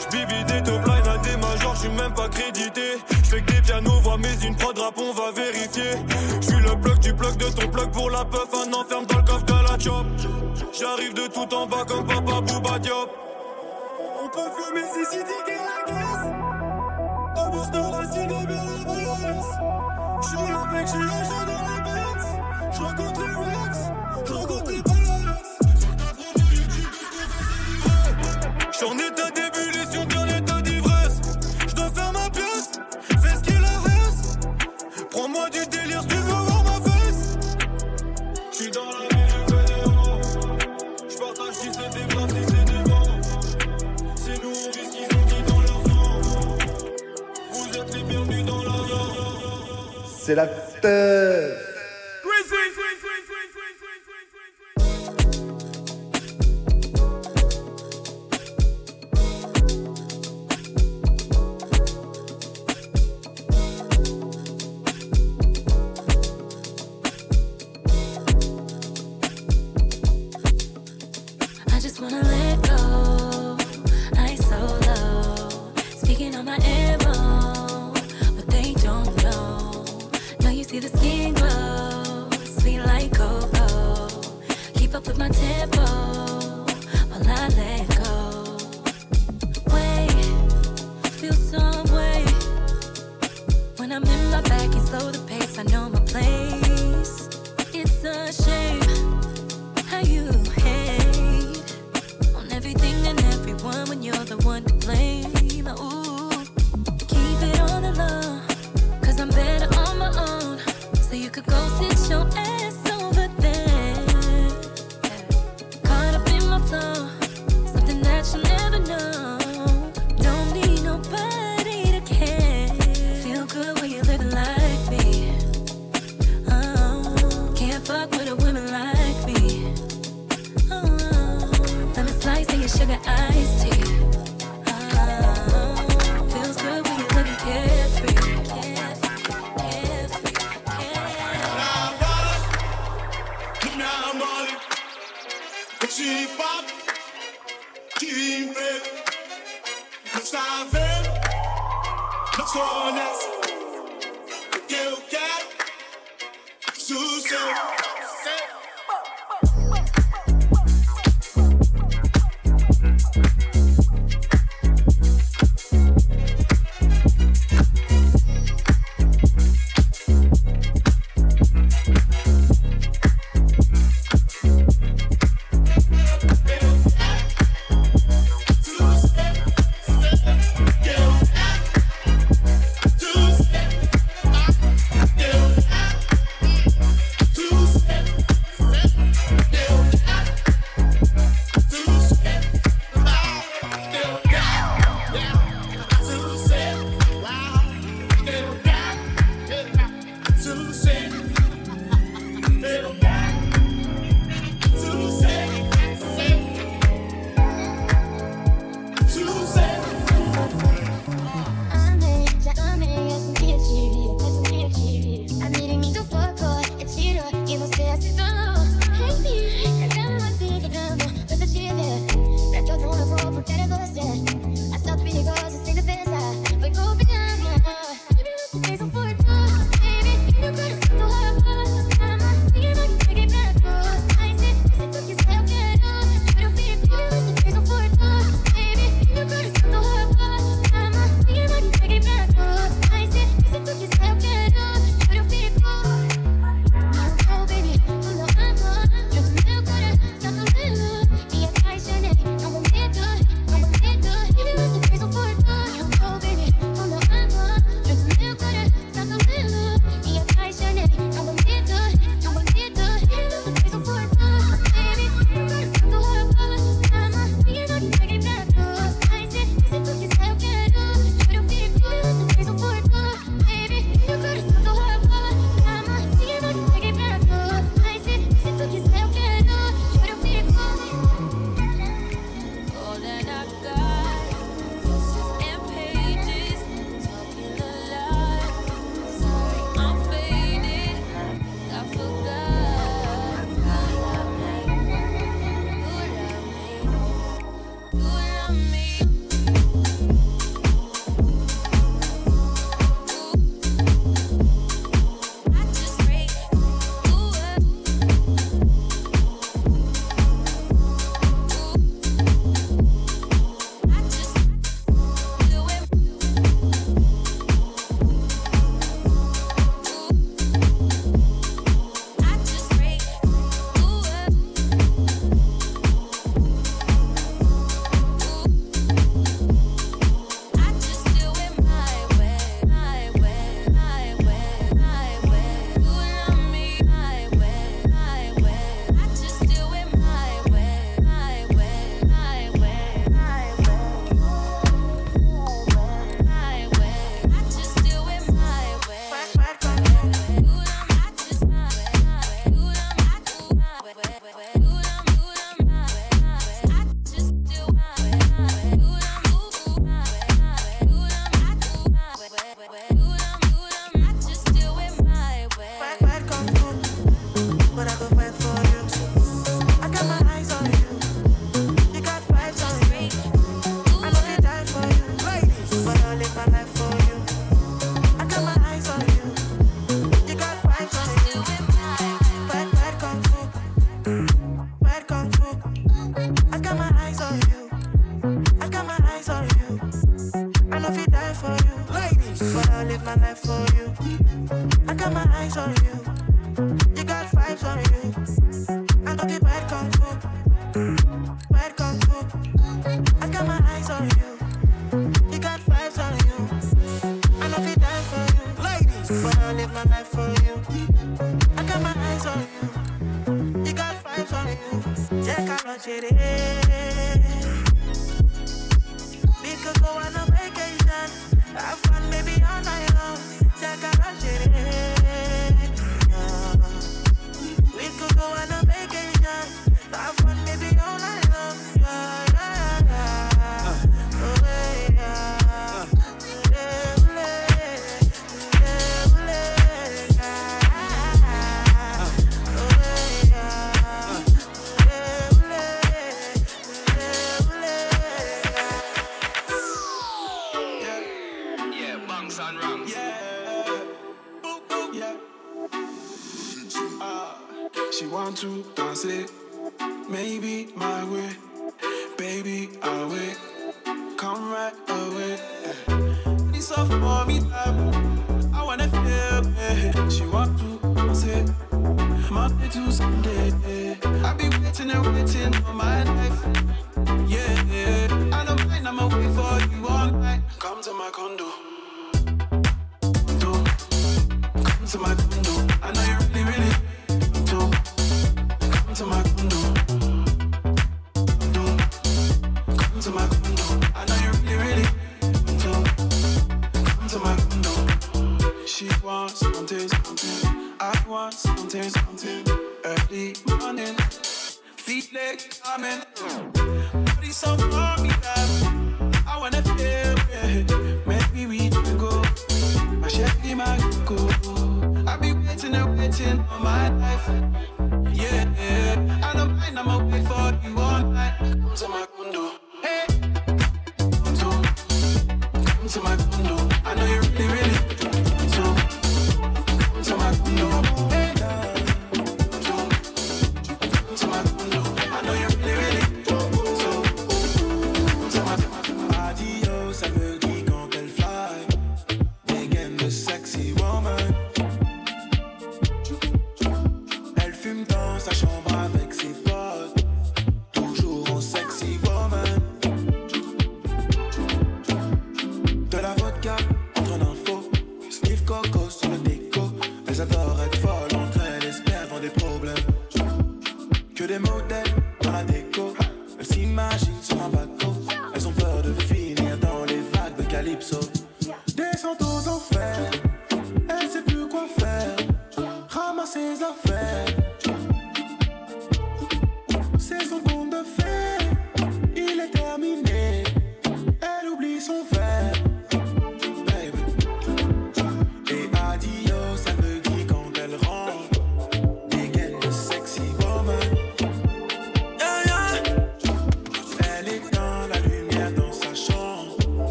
[0.00, 2.96] J'bibi des top line à des majors, j'suis même pas crédité.
[3.24, 6.00] J'fais que des pianos, voix mais une prod rap, on va vérifier.
[6.40, 9.22] J'suis le bloc du bloc de ton bloc pour la puff, un enferme dans le
[9.22, 10.06] coffre de la chop.
[10.72, 13.10] J'arrive de tout en bas comme papa Bouba Diop.
[14.24, 16.26] On peut fumer si si la caisse.
[17.36, 19.50] Au booster, la cible est bien la balance.
[20.22, 20.98] J'suis mec, j'suis
[21.46, 22.24] dans la bête.
[22.72, 23.78] J'rencontre les Rex,
[24.24, 24.69] j'rencontre
[28.80, 31.20] J'suis en état d'ébullition, bien l'état d'ivresse.
[31.68, 32.70] J'dois faire ma pièce,
[33.22, 34.38] fais ce qu'il en reste.
[35.10, 37.36] Prends-moi du délire, si tu veux voir ma fesse.
[38.52, 40.20] J'suis dans la ville, je fais des rangs.
[41.10, 43.20] J'partage si c'est des braves, si c'est des bons.
[44.16, 46.22] C'est nous, on vit ce qu'ils ont dit dans leur sang.
[47.52, 49.14] Vous êtes les bienvenus dans la zone.
[50.22, 51.69] C'est la peur.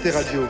[0.00, 0.49] Arte Radio.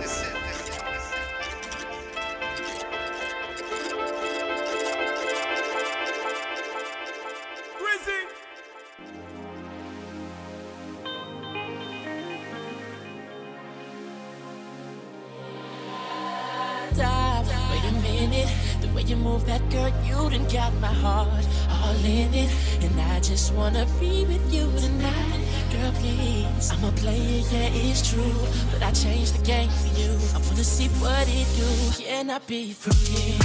[18.32, 18.48] in it.
[18.81, 22.51] The way you move that girl, you done got my heart all in it.
[22.82, 25.40] And I just wanna be with you tonight.
[25.73, 28.35] Girl, please, I'm a player, yeah, it's true.
[28.73, 30.12] But I changed the game for you.
[30.35, 32.02] I wanna see what it do.
[32.02, 33.39] Can I be free?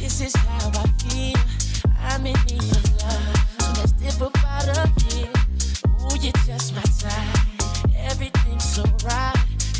[0.00, 1.40] This is how I feel.
[1.98, 3.36] I'm in need of love.
[3.60, 5.32] So let's dip up out of here.
[6.00, 7.38] Ooh, you're just my type.
[7.96, 9.34] Everything's so right.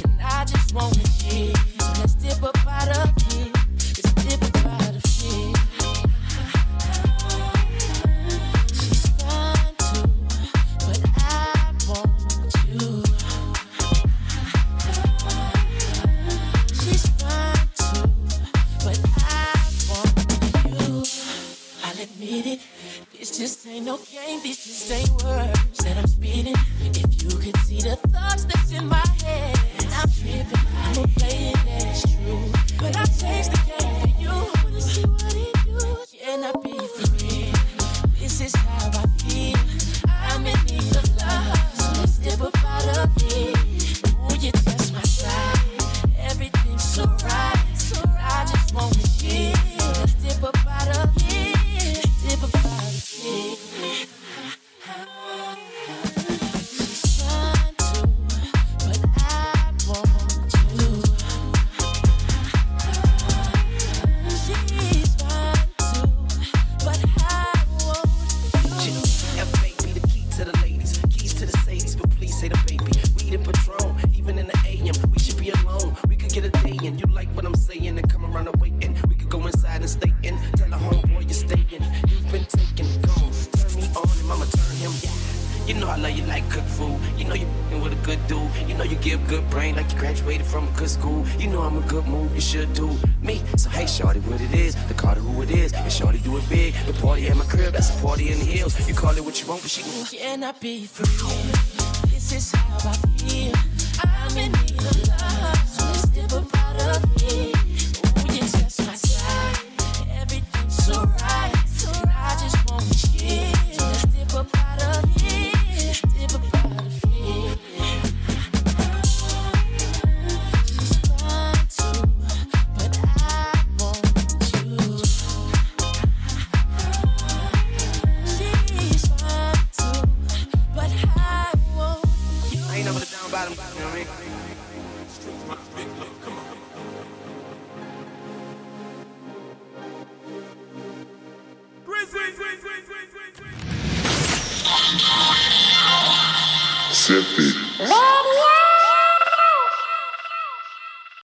[0.05, 1.55] And I just wanna hear.
[1.79, 3.14] So let's dip up out of